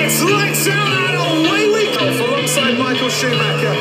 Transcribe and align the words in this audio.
It's 0.00 0.22
lights 0.22 0.66
out 0.68 0.88
and 0.88 1.16
away 1.20 1.68
we 1.68 1.84
go 1.92 2.08
alongside 2.24 2.78
Michael 2.78 3.08
Schumacher 3.08 3.74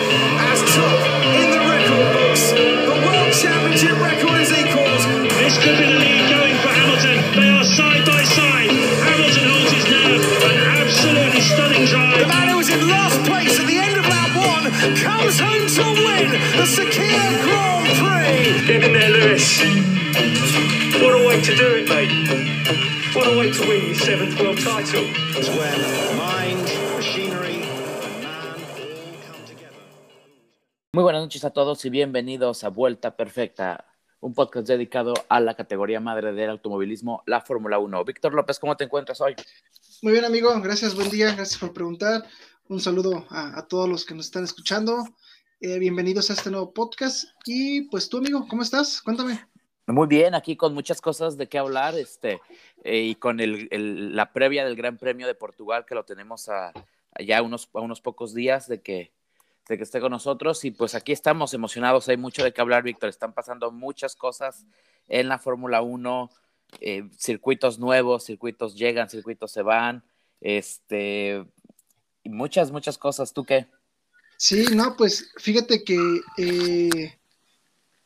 as 0.52 0.60
top 0.76 1.00
in 1.40 1.48
the 1.52 1.62
record 1.64 2.08
books. 2.16 2.52
The 2.52 2.98
World 3.06 3.32
Championship 3.32 3.95
record 4.00 4.37
is 4.43 4.51
equals. 4.51 5.03
This 5.39 5.55
could 5.63 5.77
be 5.79 5.85
the 5.87 6.00
lead 6.00 6.24
going 6.27 6.55
for 6.59 6.71
Hamilton. 6.75 7.17
They 7.39 7.50
are 7.50 7.63
side 7.63 8.04
by 8.05 8.23
side. 8.23 8.71
Hamilton 9.07 9.45
holds 9.47 9.71
his 9.71 9.86
nerve. 9.88 10.23
An 10.43 10.57
absolutely 10.84 11.41
stunning 11.41 11.86
drive. 11.86 12.20
The 12.20 12.28
man 12.28 12.48
who 12.50 12.57
was 12.57 12.70
in 12.70 12.82
last 12.88 13.20
place 13.25 13.59
at 13.59 13.68
the 13.68 13.78
end 13.80 13.96
of 13.98 14.05
lap 14.05 14.32
one 14.36 14.66
comes 15.00 15.39
home 15.39 15.66
to 15.68 15.84
win 16.05 16.30
the 16.59 16.68
Sakia 16.68 17.25
Grand 17.43 17.88
Prix. 18.00 18.68
Get 18.68 18.84
in 18.84 18.93
there, 18.93 19.09
Lewis. 19.09 19.59
What 21.02 21.16
a 21.20 21.28
way 21.28 21.41
to 21.41 21.55
do 21.55 21.68
it, 21.82 21.89
mate. 21.89 23.01
What 23.14 23.28
a 23.28 23.38
way 23.38 23.52
to 23.52 23.62
win 23.68 23.88
your 23.88 23.96
seventh 23.96 24.39
world 24.39 24.57
title. 24.57 25.04
It's 25.36 25.50
when 25.50 26.18
mind, 26.18 26.64
machinery, 26.96 27.55
and 27.55 28.23
man 28.23 28.55
all 28.55 29.20
come 29.27 29.45
together. 29.45 29.84
Muy 30.94 31.03
buenas 31.03 31.22
noches 31.22 31.44
a 31.44 31.50
todos 31.50 31.84
y 31.84 31.89
bienvenidos 31.89 32.63
a 32.63 32.70
Vuelta 32.70 33.17
Perfecta, 33.17 33.86
un 34.22 34.34
podcast 34.34 34.66
dedicado 34.70 35.13
a 35.27 35.41
la 35.41 35.55
categoría 35.55 36.00
madre 36.00 36.31
del 36.31 36.52
automovilismo, 36.52 37.22
la 37.26 37.41
Fórmula 37.41 37.80
1. 37.80 38.05
Víctor 38.05 38.34
López, 38.34 38.59
¿cómo 38.59 38.77
te 38.77 38.86
encuentras 38.86 39.20
hoy? 39.20 39.36
Muy 40.02 40.14
bien, 40.14 40.23
amigo. 40.23 40.58
Gracias, 40.62 40.95
buen 40.95 41.09
día. 41.09 41.36
Gracias 41.36 41.59
por 41.59 41.73
preguntar. 41.73 42.23
Un 42.70 42.80
saludo 42.80 43.25
a, 43.30 43.59
a 43.59 43.67
todos 43.67 43.89
los 43.89 44.05
que 44.05 44.16
nos 44.16 44.28
están 44.28 44.45
escuchando. 44.45 45.03
Eh, 45.59 45.80
bienvenidos 45.80 46.30
a 46.30 46.34
este 46.34 46.50
nuevo 46.50 46.73
podcast. 46.73 47.25
Y 47.45 47.81
pues 47.89 48.08
tú, 48.08 48.20
amigo, 48.20 48.48
¿cómo 48.48 48.62
estás? 48.62 49.02
Cuéntame. 49.02 49.51
Muy 49.91 50.08
bien, 50.08 50.36
aquí 50.36 50.55
con 50.55 50.73
muchas 50.73 51.02
cosas 51.02 51.38
de 51.38 51.48
qué 51.48 51.58
hablar 51.58 51.95
este, 51.98 52.40
eh, 52.84 53.02
y 53.02 53.16
con 53.16 53.38
la 53.40 54.31
previa 54.31 54.64
del 54.64 54.76
Gran 54.76 54.98
Premio 54.98 55.27
de 55.27 55.36
Portugal 55.36 55.86
que 55.86 55.95
lo 55.95 56.05
tenemos 56.05 56.50
a, 56.50 56.72
ya 57.20 57.41
unos, 57.41 57.67
pocos 58.02 58.34
días 58.34 58.67
de 58.67 58.81
que, 58.81 59.12
de 59.67 59.77
que 59.77 59.84
esté 59.84 60.00
con 60.00 60.12
nosotros. 60.12 60.64
Y 60.66 60.72
pues 60.72 60.95
aquí 60.95 61.12
estamos 61.12 61.53
emocionados, 61.53 62.08
hay 62.09 62.17
mucho 62.17 62.44
de 62.44 62.53
qué 62.53 62.62
hablar, 62.62 62.84
Víctor. 62.84 63.09
Están 63.09 63.34
pasando 63.34 63.72
muchas 63.72 64.16
cosas 64.16 64.66
en 65.08 65.28
la 65.28 65.39
Fórmula 65.39 65.81
1, 65.81 66.30
eh, 66.80 67.09
circuitos 67.17 67.80
nuevos, 67.80 68.25
circuitos 68.25 68.75
llegan, 68.75 69.09
circuitos 69.09 69.52
se 69.52 69.62
van, 69.62 70.03
este, 70.39 71.45
muchas, 72.23 72.72
muchas 72.72 72.97
cosas. 72.97 73.34
¿Tú 73.34 73.44
qué? 73.44 73.67
Sí, 74.38 74.66
no, 74.73 74.95
pues 74.95 75.31
fíjate 75.38 75.84
que 75.84 75.97
eh, 76.38 77.19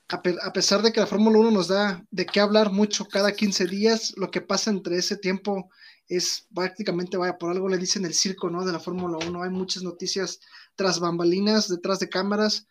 a, 0.10 0.22
pe- 0.22 0.38
a 0.42 0.54
pesar 0.54 0.82
de 0.82 0.92
que 0.92 1.00
la 1.00 1.08
Fórmula 1.08 1.40
1 1.40 1.52
nos 1.52 1.68
da 1.68 2.04
de 2.12 2.26
qué 2.26 2.40
hablar 2.40 2.72
mucho 2.72 3.06
cada 3.08 3.32
15 3.34 3.66
días, 3.66 4.14
lo 4.18 4.30
que 4.32 4.42
pasa 4.42 4.70
entre 4.70 4.98
ese 4.98 5.18
tiempo 5.18 5.70
es 6.08 6.48
prácticamente, 6.54 7.18
vaya, 7.18 7.38
por 7.38 7.50
algo 7.52 7.68
le 7.68 7.78
dicen 7.78 8.06
el 8.06 8.14
circo, 8.14 8.50
¿no? 8.50 8.64
De 8.64 8.72
la 8.72 8.80
Fórmula 8.80 9.18
1. 9.26 9.44
Hay 9.44 9.50
muchas 9.50 9.82
noticias 9.84 10.40
tras 10.76 11.00
bambalinas, 11.00 11.68
detrás 11.68 12.00
de 12.00 12.10
cámaras, 12.10 12.68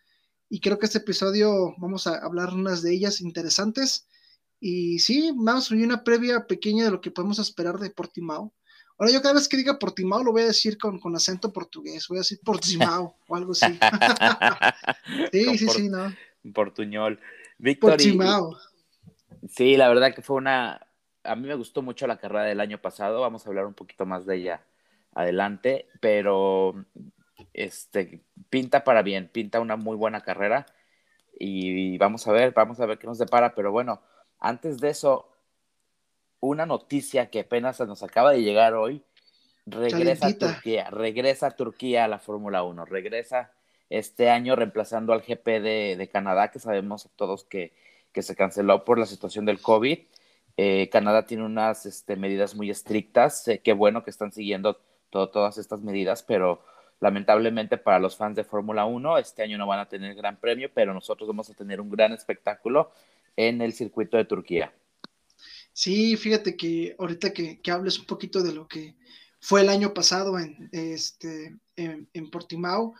y 0.47 0.61
creo 0.61 0.79
que 0.79 0.85
este 0.85 0.99
episodio 0.99 1.73
vamos 1.77 2.07
a 2.07 2.15
hablar 2.17 2.53
unas 2.53 2.81
de 2.81 2.93
ellas 2.93 3.19
interesantes. 3.19 4.07
Y 4.59 4.99
sí, 4.99 5.31
vamos 5.35 5.69
a 5.71 5.75
una 5.75 6.03
previa 6.03 6.47
pequeña 6.47 6.85
de 6.85 6.91
lo 6.91 7.01
que 7.01 7.11
podemos 7.11 7.39
esperar 7.39 7.77
de 7.79 7.89
Portimao. 7.89 8.53
Ahora 8.97 9.11
yo 9.11 9.21
cada 9.21 9.33
vez 9.33 9.49
que 9.49 9.57
diga 9.57 9.77
Portimao 9.77 10.23
lo 10.23 10.31
voy 10.31 10.43
a 10.43 10.47
decir 10.47 10.77
con, 10.77 10.99
con 10.99 11.13
acento 11.15 11.51
portugués, 11.51 12.07
voy 12.07 12.19
a 12.19 12.21
decir 12.21 12.39
Portimao 12.41 13.17
o 13.27 13.35
algo 13.35 13.51
así. 13.51 13.65
sí, 15.33 15.45
Con 15.45 15.57
sí, 15.57 15.65
por- 15.65 15.75
sí, 15.75 15.89
no. 15.89 16.15
Portuñol. 16.53 17.19
Víctor. 17.57 17.99
Sí, 19.47 19.77
la 19.77 19.87
verdad 19.89 20.13
que 20.13 20.21
fue 20.21 20.37
una... 20.37 20.87
A 21.23 21.35
mí 21.35 21.47
me 21.47 21.55
gustó 21.55 21.81
mucho 21.81 22.05
la 22.07 22.17
carrera 22.17 22.43
del 22.43 22.59
año 22.59 22.79
pasado, 22.79 23.21
vamos 23.21 23.45
a 23.45 23.49
hablar 23.49 23.65
un 23.65 23.73
poquito 23.73 24.05
más 24.05 24.25
de 24.25 24.35
ella 24.35 24.63
adelante, 25.15 25.87
pero 25.99 26.85
este, 27.53 28.21
pinta 28.49 28.83
para 28.83 29.01
bien, 29.01 29.29
pinta 29.29 29.59
una 29.59 29.75
muy 29.75 29.95
buena 29.95 30.21
carrera 30.21 30.67
y 31.39 31.97
vamos 31.97 32.27
a 32.27 32.31
ver, 32.31 32.53
vamos 32.53 32.79
a 32.79 32.85
ver 32.85 32.99
qué 32.99 33.07
nos 33.07 33.17
depara, 33.17 33.55
pero 33.55 33.71
bueno, 33.71 34.01
antes 34.39 34.79
de 34.79 34.89
eso, 34.89 35.31
una 36.39 36.65
noticia 36.65 37.29
que 37.29 37.41
apenas 37.41 37.79
nos 37.79 38.03
acaba 38.03 38.31
de 38.31 38.43
llegar 38.43 38.73
hoy, 38.73 39.03
regresa 39.65 40.27
a. 40.27 40.37
Turquía, 40.37 40.89
regresa 40.91 41.47
a 41.47 41.51
Turquía 41.51 42.05
a 42.05 42.07
la 42.07 42.19
Fórmula 42.19 42.63
1, 42.63 42.85
regresa 42.85 43.51
este 43.89 44.29
año 44.29 44.55
reemplazando 44.55 45.13
al 45.13 45.21
GP 45.21 45.61
de, 45.61 46.09
Canadá, 46.11 46.51
que 46.51 46.59
sabemos 46.59 47.09
todos 47.15 47.43
que, 47.45 47.73
se 48.13 48.35
canceló 48.35 48.85
por 48.85 48.97
la 48.97 49.05
situación 49.05 49.45
del 49.45 49.61
COVID. 49.61 49.99
Eh, 50.57 50.89
Canadá 50.89 51.25
tiene 51.25 51.43
unas 51.43 51.85
este, 51.85 52.15
medidas 52.15 52.55
muy 52.55 52.69
estrictas, 52.69 53.45
eh, 53.49 53.59
qué 53.61 53.73
bueno 53.73 54.05
que 54.05 54.09
están 54.09 54.31
siguiendo 54.31 54.79
to- 55.09 55.29
todas 55.29 55.57
estas 55.57 55.81
medidas, 55.81 56.23
pero 56.23 56.63
lamentablemente 57.01 57.77
para 57.77 57.99
los 57.99 58.15
fans 58.15 58.37
de 58.37 58.45
Fórmula 58.45 58.85
1 58.85 59.17
este 59.17 59.43
año 59.43 59.57
no 59.57 59.67
van 59.67 59.79
a 59.79 59.89
tener 59.89 60.15
gran 60.15 60.37
premio, 60.37 60.69
pero 60.73 60.93
nosotros 60.93 61.27
vamos 61.27 61.49
a 61.49 61.53
tener 61.53 61.81
un 61.81 61.89
gran 61.89 62.13
espectáculo 62.13 62.91
en 63.35 63.61
el 63.61 63.73
circuito 63.73 64.15
de 64.15 64.23
Turquía. 64.23 64.73
Sí, 65.73 66.15
fíjate 66.15 66.55
que 66.55 66.95
ahorita 66.97 67.33
que, 67.33 67.59
hables 67.69 67.99
un 67.99 68.05
poquito 68.05 68.41
de 68.41 68.53
lo 68.53 68.65
que 68.65 68.95
fue 69.41 69.59
el 69.59 69.67
año 69.67 69.93
pasado 69.93 70.39
en, 70.39 70.69
este, 70.71 71.53
en 71.75 72.31
Portimao, 72.31 72.95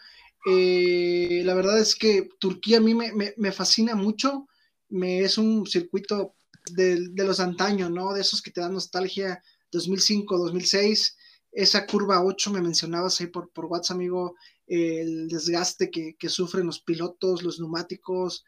eh, 0.46 1.42
la 1.44 1.54
verdad 1.54 1.80
es 1.80 1.96
que 1.96 2.30
Turquía 2.40 2.78
a 2.78 2.82
mí 2.82 2.94
me, 2.94 3.52
fascina 3.52 3.96
mucho, 3.96 4.48
me, 4.90 5.20
es 5.20 5.38
un 5.38 5.66
circuito 5.66 6.36
de, 6.72 7.12
los 7.16 7.40
antaños, 7.40 7.90
¿no? 7.90 8.14
De 8.14 8.22
esos 8.22 8.42
que 8.42 8.52
te 8.52 8.62
dan 8.62 8.74
nostalgia, 8.74 9.42
2005, 9.72 10.38
2006, 10.38 11.18
esa 11.52 11.86
curva 11.86 12.24
8 12.24 12.52
me 12.52 12.62
mencionabas 12.62 13.20
ahí 13.20 13.28
por, 13.28 13.50
WhatsApp, 13.56 13.96
amigo, 13.96 14.36
el 14.68 15.28
desgaste 15.28 15.90
que, 15.90 16.16
que 16.18 16.30
sufren 16.30 16.66
los 16.66 16.80
pilotos, 16.80 17.44
los 17.44 17.60
neumáticos, 17.60 18.46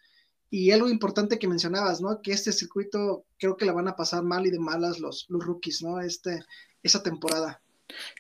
y 0.50 0.72
algo 0.72 0.90
importante 0.90 1.40
que 1.40 1.48
mencionabas, 1.48 2.00
¿no? 2.02 2.22
Que 2.22 2.32
este 2.32 2.52
circuito 2.52 3.26
creo 3.38 3.58
que 3.58 3.66
la 3.66 3.74
van 3.74 3.88
a 3.88 3.96
pasar 3.96 4.24
mal 4.24 4.46
y 4.46 4.52
de 4.52 4.60
malas 4.60 5.00
los, 5.00 5.26
los 5.30 5.44
rookies, 5.44 5.82
¿no? 5.82 6.00
Este, 6.00 6.40
esa 6.84 7.04
temporada. 7.04 7.62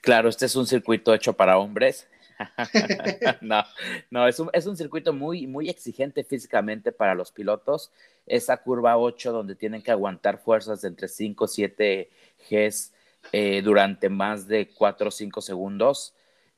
Claro, 0.02 0.30
este 0.30 0.46
es 0.46 0.56
un 0.56 0.68
circuito 0.68 1.14
hecho 1.14 1.34
para 1.34 1.58
hombres. 1.58 2.08
no, 3.42 3.64
no, 4.09 4.28
es 4.28 4.40
un, 4.40 4.50
es 4.53 4.66
un 4.66 4.78
circuito 4.78 5.14
muy, 5.14 5.48
muy 5.48 5.70
exigente 5.70 6.24
físicamente 6.24 6.92
para 6.92 7.16
los 7.16 7.31
pilotos. 7.31 7.92
Esa 8.25 8.58
curva 8.58 8.98
8 8.98 9.31
donde 9.31 9.56
tienen 9.56 9.81
que 9.81 9.92
aguantar 9.92 10.40
fuerzas 10.40 10.81
de 10.81 10.90
entre 10.90 11.08
5 11.08 11.46
o 11.46 11.47
7 11.47 12.09
Gs 12.50 12.94
eh, 13.31 13.62
durante 13.62 14.09
más 14.09 14.47
de 14.47 14.70
4 14.70 15.08
o 15.08 15.12
5 15.12 15.42
segundos 15.42 16.14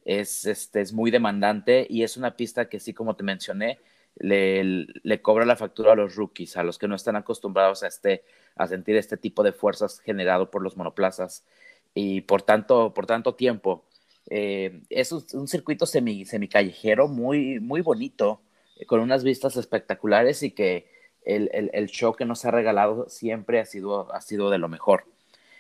es, 0.06 0.46
este, 0.46 0.82
es 0.82 0.94
muy 0.94 1.12
demandante 1.12 1.86
y 1.90 2.04
es 2.04 2.18
una 2.18 2.36
pista 2.36 2.70
que 2.70 2.80
sí, 2.80 2.94
como 2.94 3.16
te 3.16 3.24
mencioné, 3.24 3.80
le, 4.16 4.88
le 5.04 5.22
cobra 5.22 5.46
la 5.46 5.56
factura 5.56 5.94
a 5.94 5.96
los 5.96 6.16
rookies, 6.16 6.58
a 6.58 6.64
los 6.64 6.78
que 6.78 6.88
no 6.88 6.96
están 6.96 7.16
acostumbrados 7.16 7.84
a, 7.84 7.88
este, 7.88 8.24
a 8.56 8.68
sentir 8.68 8.96
este 8.96 9.18
tipo 9.18 9.44
de 9.44 9.54
fuerzas 9.54 10.00
generado 10.00 10.50
por 10.52 10.62
los 10.62 10.78
monoplazas 10.78 11.46
y 11.94 12.22
por 12.22 12.42
tanto, 12.42 12.94
por 12.94 13.06
tanto 13.06 13.36
tiempo. 13.36 13.86
Eh, 14.30 14.82
es 14.90 15.12
un, 15.12 15.26
un 15.34 15.48
circuito 15.48 15.86
semi, 15.86 16.26
semicallejero 16.26 17.08
muy, 17.08 17.60
muy 17.60 17.82
bonito, 17.82 18.42
eh, 18.78 18.86
con 18.86 19.00
unas 19.00 19.24
vistas 19.24 19.58
espectaculares 19.58 20.44
y 20.44 20.52
que 20.52 20.88
el, 21.26 21.50
el, 21.54 21.70
el, 21.74 21.88
show 21.88 22.14
que 22.14 22.26
nos 22.26 22.46
ha 22.46 22.52
regalado 22.52 23.10
siempre 23.10 23.60
ha 23.60 23.66
sido, 23.66 24.14
ha 24.14 24.22
sido 24.22 24.50
de 24.50 24.58
lo 24.58 24.70
mejor. 24.70 25.06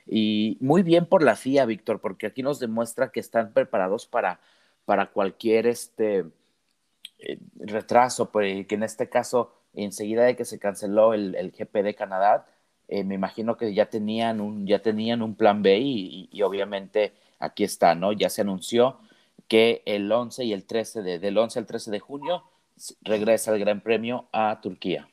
Y 0.05 0.57
muy 0.61 0.83
bien 0.83 1.05
por 1.05 1.23
la 1.23 1.35
FIA, 1.35 1.65
Víctor, 1.65 1.99
porque 2.01 2.27
aquí 2.27 2.43
nos 2.43 2.59
demuestra 2.59 3.11
que 3.11 3.19
están 3.19 3.53
preparados 3.53 4.07
para, 4.07 4.39
para 4.85 5.07
cualquier 5.11 5.67
este, 5.67 6.25
eh, 7.19 7.39
retraso, 7.57 8.31
pues, 8.31 8.65
que 8.67 8.75
en 8.75 8.83
este 8.83 9.09
caso, 9.09 9.53
enseguida 9.73 10.23
de 10.23 10.35
que 10.35 10.45
se 10.45 10.59
canceló 10.59 11.13
el, 11.13 11.35
el 11.35 11.51
GP 11.51 11.83
de 11.83 11.95
Canadá, 11.95 12.47
eh, 12.87 13.03
me 13.03 13.15
imagino 13.15 13.55
que 13.57 13.73
ya 13.73 13.87
tenían 13.89 14.41
un, 14.41 14.65
ya 14.65 14.79
tenían 14.81 15.21
un 15.21 15.35
plan 15.35 15.61
B 15.61 15.77
y, 15.77 16.29
y, 16.31 16.37
y, 16.39 16.41
obviamente 16.41 17.13
aquí 17.39 17.63
está, 17.63 17.95
¿no? 17.95 18.11
Ya 18.13 18.29
se 18.29 18.41
anunció 18.41 18.99
que 19.47 19.81
el 19.85 20.11
11 20.11 20.45
y 20.45 20.53
el 20.53 20.65
13 20.65 21.01
de, 21.01 21.19
del 21.19 21.37
11 21.37 21.59
al 21.59 21.65
13 21.65 21.91
de 21.91 21.99
junio 21.99 22.43
regresa 23.01 23.53
el 23.53 23.59
Gran 23.59 23.81
Premio 23.81 24.29
a 24.31 24.59
Turquía. 24.61 25.09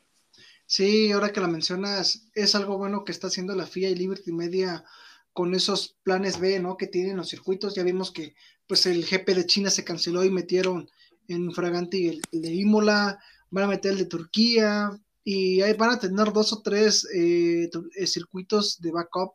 Sí, 0.66 1.12
ahora 1.12 1.32
que 1.32 1.40
la 1.40 1.46
mencionas, 1.46 2.28
es 2.34 2.54
algo 2.54 2.76
bueno 2.76 3.04
que 3.04 3.12
está 3.12 3.28
haciendo 3.28 3.54
la 3.54 3.66
FIA 3.66 3.90
y 3.90 3.94
Liberty 3.94 4.32
Media 4.32 4.84
con 5.32 5.54
esos 5.54 5.96
planes 6.02 6.40
B, 6.40 6.58
¿no? 6.60 6.76
Que 6.76 6.86
tienen 6.86 7.16
los 7.16 7.28
circuitos. 7.28 7.74
Ya 7.74 7.82
vimos 7.82 8.10
que 8.10 8.34
pues 8.66 8.84
el 8.86 9.04
GP 9.04 9.28
de 9.28 9.46
China 9.46 9.70
se 9.70 9.84
canceló 9.84 10.24
y 10.24 10.30
metieron 10.30 10.90
en 11.28 11.52
Fraganti 11.52 12.08
el, 12.08 12.22
de 12.32 12.52
Imola, 12.52 13.18
van 13.50 13.64
a 13.64 13.68
meter 13.68 13.92
el 13.92 13.98
de 13.98 14.06
Turquía 14.06 14.90
y 15.22 15.60
ahí 15.60 15.72
van 15.74 15.90
a 15.90 15.98
tener 15.98 16.32
dos 16.32 16.52
o 16.52 16.62
tres 16.62 17.06
eh, 17.14 17.70
circuitos 18.06 18.80
de 18.80 18.90
backup 18.90 19.34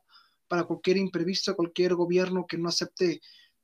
para 0.52 0.66
cualquier 0.66 0.98
imprevisto, 0.98 1.56
cualquier 1.56 1.96
gobierno 1.96 2.46
que 2.46 2.58
no 2.58 2.68
acepte, 2.68 3.22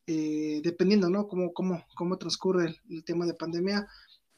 eh, 0.08 0.62
dependiendo, 0.64 1.10
¿no? 1.10 1.28
Cómo, 1.28 1.52
cómo, 1.52 1.86
cómo 1.96 2.18
transcurre 2.18 2.78
el, 2.90 3.04
tema 3.04 3.26
de 3.26 3.34
pandemia, 3.34 3.86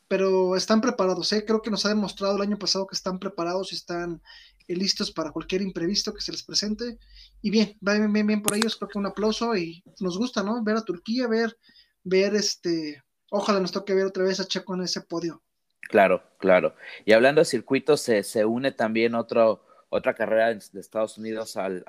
pero 0.07 0.56
están 0.56 0.81
preparados, 0.81 1.31
¿eh? 1.31 1.46
creo 1.46 1.62
que 1.62 1.69
nos 1.69 1.86
ha 1.86 1.90
demostrado 1.90 2.36
el 2.38 2.42
año 2.42 2.57
pasado 2.57 2.88
que 2.88 2.96
están 2.96 3.19
preparados 3.19 3.72
y 3.72 3.75
están 3.75 4.19
listos 4.68 5.12
para 5.12 5.30
cualquier 5.30 5.62
imprevisto 5.62 6.12
que 6.12 6.22
se 6.22 6.31
les 6.31 6.42
presente. 6.42 6.98
Y 7.44 7.51
bien, 7.51 7.78
bien, 7.81 8.12
bien, 8.12 8.25
bien 8.25 8.42
por 8.42 8.57
ellos, 8.57 8.75
creo 8.75 8.90
que 8.90 8.98
un 8.98 9.06
aplauso 9.06 9.56
y 9.56 9.84
nos 10.00 10.18
gusta, 10.18 10.42
¿no? 10.42 10.63
Ver 10.63 10.78
a 10.78 10.84
Turquía, 10.84 11.28
ver, 11.28 11.56
ver 12.04 12.34
este, 12.34 13.04
ojalá 13.30 13.60
nos 13.60 13.72
toque 13.72 13.94
ver 13.94 14.06
otra 14.06 14.24
vez 14.24 14.40
a 14.40 14.48
Checo 14.48 14.74
en 14.74 14.81
ese 14.81 15.02
podio. 15.02 15.44
Claro, 15.81 16.24
claro. 16.40 16.74
Y 17.06 17.12
hablando 17.13 17.42
de 17.42 17.45
circuitos, 17.45 18.02
se, 18.02 18.24
se 18.24 18.44
une 18.44 18.72
también 18.72 19.13
otro, 19.13 19.63
otra 19.90 20.13
carrera 20.13 20.54
de 20.54 20.80
Estados 20.80 21.18
Unidos 21.18 21.57
al, 21.57 21.84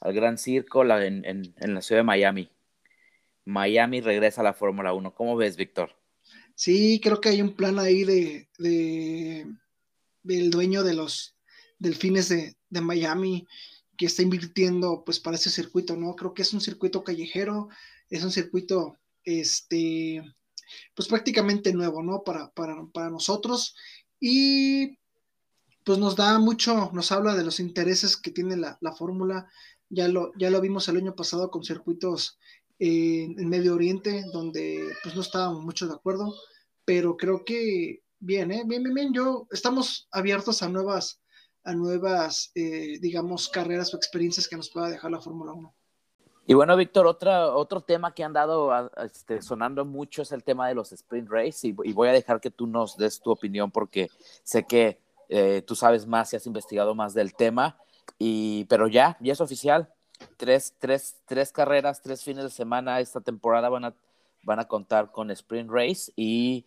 al 0.00 0.12
Gran 0.14 0.38
Circo 0.38 0.84
en, 0.84 1.24
en, 1.24 1.54
en, 1.56 1.74
la 1.74 1.82
ciudad 1.82 2.00
de 2.00 2.04
Miami. 2.04 2.50
Miami 3.44 4.00
regresa 4.00 4.40
a 4.40 4.44
la 4.44 4.54
Fórmula 4.54 4.92
1. 4.92 5.14
¿Cómo 5.14 5.36
ves, 5.36 5.56
Víctor? 5.56 5.96
Sí, 6.54 7.00
creo 7.02 7.20
que 7.20 7.28
hay 7.28 7.42
un 7.42 7.54
plan 7.54 7.78
ahí 7.78 8.04
de, 8.04 8.48
de 8.58 9.46
del 10.22 10.50
dueño 10.50 10.82
de 10.82 10.94
los 10.94 11.36
delfines 11.78 12.28
de, 12.28 12.56
de 12.68 12.80
Miami 12.80 13.46
que 13.96 14.06
está 14.06 14.22
invirtiendo 14.22 15.04
pues 15.04 15.20
para 15.20 15.36
ese 15.36 15.50
circuito, 15.50 15.96
¿no? 15.96 16.16
Creo 16.16 16.34
que 16.34 16.42
es 16.42 16.52
un 16.52 16.60
circuito 16.60 17.04
callejero, 17.04 17.68
es 18.10 18.24
un 18.24 18.32
circuito 18.32 18.98
este 19.24 20.22
pues 20.94 21.08
prácticamente 21.08 21.72
nuevo, 21.72 22.02
¿no? 22.02 22.22
Para, 22.24 22.50
para, 22.50 22.86
para 22.92 23.10
nosotros 23.10 23.76
y 24.20 24.98
pues 25.84 25.98
nos 25.98 26.16
da 26.16 26.38
mucho, 26.38 26.90
nos 26.92 27.12
habla 27.12 27.34
de 27.36 27.44
los 27.44 27.60
intereses 27.60 28.16
que 28.16 28.32
tiene 28.32 28.56
la, 28.56 28.76
la 28.80 28.92
fórmula, 28.92 29.48
ya 29.88 30.08
lo, 30.08 30.32
ya 30.38 30.50
lo 30.50 30.60
vimos 30.60 30.88
el 30.88 30.96
año 30.96 31.14
pasado 31.14 31.50
con 31.50 31.64
circuitos 31.64 32.38
eh, 32.78 33.24
en 33.24 33.48
Medio 33.48 33.74
Oriente, 33.74 34.24
donde 34.32 34.92
pues 35.02 35.14
no 35.14 35.22
estábamos 35.22 35.64
mucho 35.64 35.86
de 35.86 35.94
acuerdo, 35.94 36.34
pero 36.84 37.16
creo 37.16 37.44
que 37.44 38.02
bien, 38.18 38.50
¿eh? 38.52 38.62
bien, 38.66 38.82
bien, 38.82 39.12
yo 39.12 39.46
estamos 39.50 40.08
abiertos 40.10 40.62
a 40.62 40.68
nuevas, 40.68 41.20
a 41.64 41.74
nuevas, 41.74 42.50
eh, 42.54 42.98
digamos, 43.00 43.48
carreras 43.48 43.92
o 43.94 43.96
experiencias 43.96 44.48
que 44.48 44.56
nos 44.56 44.70
pueda 44.70 44.88
dejar 44.88 45.10
la 45.10 45.20
Fórmula 45.20 45.52
1. 45.52 45.74
Y 46.48 46.54
bueno, 46.54 46.76
Víctor, 46.76 47.06
otro 47.06 47.80
tema 47.80 48.14
que 48.14 48.22
han 48.22 48.32
dado 48.32 48.70
este, 49.02 49.42
sonando 49.42 49.84
mucho 49.84 50.22
es 50.22 50.30
el 50.30 50.44
tema 50.44 50.68
de 50.68 50.76
los 50.76 50.92
sprint 50.92 51.28
race 51.28 51.66
y, 51.66 51.74
y, 51.82 51.92
voy 51.92 52.08
a 52.08 52.12
dejar 52.12 52.40
que 52.40 52.52
tú 52.52 52.68
nos 52.68 52.96
des 52.96 53.18
tu 53.20 53.32
opinión 53.32 53.72
porque 53.72 54.08
sé 54.44 54.64
que 54.64 55.00
eh, 55.28 55.62
tú 55.66 55.74
sabes 55.74 56.06
más 56.06 56.32
y 56.32 56.36
has 56.36 56.46
investigado 56.46 56.94
más 56.94 57.14
del 57.14 57.34
tema, 57.34 57.78
y, 58.18 58.64
pero 58.64 58.88
ya, 58.88 59.16
ya 59.20 59.32
es 59.32 59.40
oficial, 59.40 59.92
tres, 60.36 60.74
tres, 60.78 61.16
tres 61.26 61.52
carreras, 61.52 62.02
tres 62.02 62.22
fines 62.22 62.44
de 62.44 62.50
semana 62.50 63.00
esta 63.00 63.20
temporada 63.20 63.68
van 63.68 63.86
a, 63.86 63.94
van 64.42 64.58
a 64.58 64.68
contar 64.68 65.10
con 65.12 65.30
sprint 65.30 65.70
race 65.70 66.12
y, 66.16 66.64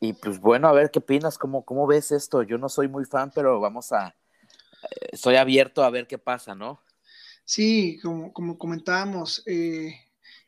y 0.00 0.12
pues 0.14 0.40
bueno, 0.40 0.68
a 0.68 0.72
ver 0.72 0.90
qué 0.90 1.00
opinas, 1.00 1.38
cómo, 1.38 1.64
cómo 1.64 1.86
ves 1.86 2.12
esto, 2.12 2.42
yo 2.42 2.58
no 2.58 2.68
soy 2.68 2.88
muy 2.88 3.04
fan, 3.04 3.32
pero 3.34 3.60
vamos 3.60 3.92
a, 3.92 4.14
estoy 5.12 5.36
abierto 5.36 5.82
a 5.82 5.90
ver 5.90 6.06
qué 6.06 6.18
pasa, 6.18 6.54
¿no? 6.54 6.80
Sí, 7.44 7.98
como, 8.02 8.32
como 8.32 8.56
comentábamos 8.56 9.42
eh, 9.46 9.94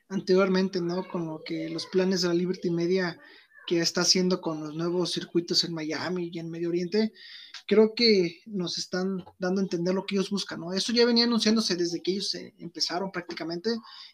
anteriormente, 0.09 0.81
¿no? 0.81 1.07
Como 1.09 1.43
que 1.43 1.69
los 1.69 1.87
planes 1.87 2.23
de 2.23 2.29
la 2.29 2.35
Liberty 2.35 2.71
Media 2.71 3.19
que 3.67 3.81
está 3.81 4.03
haciendo 4.03 4.41
con 4.41 4.61
los 4.61 4.75
nuevos 4.75 5.13
circuitos 5.13 5.65
en 5.65 5.75
Miami 5.75 6.31
y 6.33 6.39
en 6.39 6.51
Medio 6.51 6.69
Oriente, 6.69 7.13
creo 7.67 7.95
que 7.95 8.41
nos 8.47 8.79
están 8.79 9.25
dando 9.39 9.61
a 9.61 9.65
entender 9.65 9.95
lo 9.95 10.07
que 10.07 10.15
ellos 10.15 10.31
buscan, 10.31 10.61
¿no? 10.61 10.73
Eso 10.73 10.93
ya 10.93 11.05
venía 11.05 11.25
anunciándose 11.25 11.77
desde 11.77 12.01
que 12.01 12.13
ellos 12.13 12.35
empezaron 12.59 13.11
prácticamente. 13.11 13.71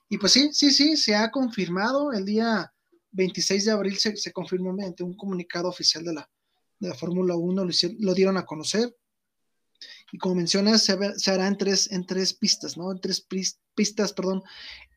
Y 0.08 0.18
pues 0.18 0.32
sí, 0.32 0.50
sí, 0.52 0.70
sí, 0.70 0.96
se 0.96 1.14
ha 1.14 1.30
confirmado. 1.30 2.12
El 2.12 2.24
día 2.24 2.72
26 3.12 3.66
de 3.66 3.70
abril 3.70 3.98
se, 3.98 4.16
se 4.16 4.32
confirmó 4.32 4.72
mediante 4.72 5.02
un 5.04 5.16
comunicado 5.16 5.68
oficial 5.68 6.04
de 6.04 6.14
la, 6.14 6.30
de 6.78 6.88
la 6.88 6.94
Fórmula 6.94 7.36
1, 7.36 7.64
lo, 7.64 7.72
lo 7.98 8.14
dieron 8.14 8.36
a 8.36 8.46
conocer 8.46 8.96
y 10.12 10.18
como 10.18 10.34
mencionas, 10.34 10.82
se, 10.82 10.96
se, 11.18 11.30
hará 11.30 11.46
en 11.48 11.56
tres, 11.56 11.90
en 11.90 12.06
tres 12.06 12.34
pistas, 12.34 12.76
¿no? 12.76 12.92
En 12.92 13.00
tres 13.00 13.26
pistas, 13.74 14.12
perdón, 14.12 14.42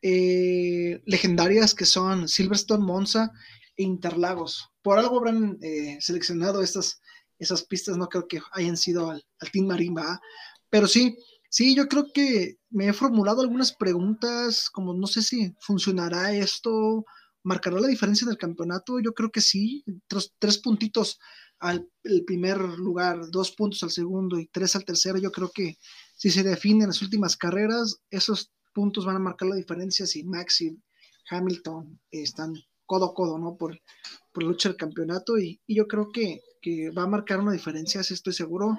eh, 0.02 1.00
legendarias 1.06 1.74
que 1.74 1.86
son 1.86 2.28
Silverstone, 2.28 2.84
Monza 2.84 3.32
Interlagos. 3.76 4.70
Por 4.82 4.98
algo 4.98 5.18
habrán 5.18 5.58
eh, 5.62 5.98
seleccionado 6.00 6.62
estas, 6.62 7.00
esas 7.38 7.64
pistas, 7.64 7.96
no 7.96 8.08
creo 8.08 8.26
que 8.26 8.40
hayan 8.52 8.76
sido 8.76 9.10
al, 9.10 9.24
Team 9.52 9.66
Marimba, 9.66 10.20
pero 10.70 10.86
sí, 10.86 11.16
sí, 11.50 11.74
yo 11.74 11.88
creo 11.88 12.06
que 12.12 12.58
me 12.70 12.88
he 12.88 12.92
formulado 12.92 13.42
algunas 13.42 13.72
preguntas, 13.72 14.70
como 14.70 14.94
no 14.94 15.06
sé 15.06 15.22
si 15.22 15.54
funcionará 15.60 16.34
esto, 16.34 17.04
marcará 17.42 17.78
la 17.80 17.88
diferencia 17.88 18.24
en 18.24 18.32
el 18.32 18.38
campeonato, 18.38 18.98
yo 19.00 19.12
creo 19.12 19.30
que 19.30 19.40
sí, 19.40 19.84
tres, 20.08 20.32
tres 20.38 20.58
puntitos 20.58 21.18
al 21.58 21.88
primer 22.26 22.58
lugar, 22.58 23.30
dos 23.30 23.52
puntos 23.52 23.82
al 23.82 23.90
segundo 23.90 24.38
y 24.38 24.46
tres 24.46 24.76
al 24.76 24.84
tercero, 24.84 25.18
yo 25.18 25.32
creo 25.32 25.50
que 25.50 25.78
si 26.16 26.30
se 26.30 26.42
definen 26.42 26.88
las 26.88 27.02
últimas 27.02 27.36
carreras, 27.36 28.00
esos 28.10 28.52
puntos 28.74 29.06
van 29.06 29.16
a 29.16 29.20
marcar 29.20 29.48
la 29.48 29.56
diferencia 29.56 30.06
si 30.06 30.24
Max 30.24 30.60
y 30.60 30.78
Hamilton 31.30 31.98
están 32.10 32.54
codo 32.86 33.06
a 33.06 33.14
codo, 33.14 33.38
¿no? 33.38 33.56
Por, 33.56 33.80
por 34.32 34.42
la 34.42 34.50
lucha 34.50 34.68
del 34.68 34.76
campeonato 34.76 35.38
y, 35.38 35.60
y 35.66 35.76
yo 35.76 35.86
creo 35.86 36.10
que, 36.10 36.42
que, 36.62 36.90
va 36.90 37.02
a 37.02 37.06
marcar 37.06 37.40
una 37.40 37.52
diferencia, 37.52 38.02
si 38.02 38.14
estoy 38.14 38.32
seguro. 38.32 38.76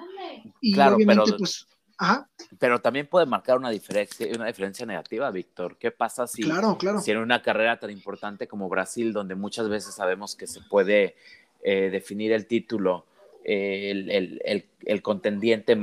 Y 0.60 0.72
claro, 0.72 0.96
obviamente, 0.96 1.22
pero, 1.26 1.38
pues, 1.38 1.66
ajá. 1.98 2.28
Pero 2.58 2.80
también 2.80 3.06
puede 3.06 3.26
marcar 3.26 3.58
una 3.58 3.70
diferencia, 3.70 4.26
una 4.34 4.46
diferencia 4.46 4.86
negativa, 4.86 5.30
Víctor. 5.30 5.76
¿Qué 5.78 5.90
pasa 5.90 6.26
si, 6.26 6.42
claro, 6.42 6.76
claro. 6.78 7.00
si 7.00 7.10
en 7.10 7.18
una 7.18 7.42
carrera 7.42 7.78
tan 7.78 7.90
importante 7.90 8.48
como 8.48 8.68
Brasil, 8.68 9.12
donde 9.12 9.34
muchas 9.34 9.68
veces 9.68 9.94
sabemos 9.94 10.34
que 10.34 10.46
se 10.46 10.60
puede 10.62 11.16
eh, 11.62 11.90
definir 11.90 12.32
el 12.32 12.46
título, 12.46 13.04
eh, 13.44 13.90
el, 13.90 14.10
el, 14.10 14.42
el, 14.44 14.68
el, 14.84 15.02
contendiente 15.02 15.76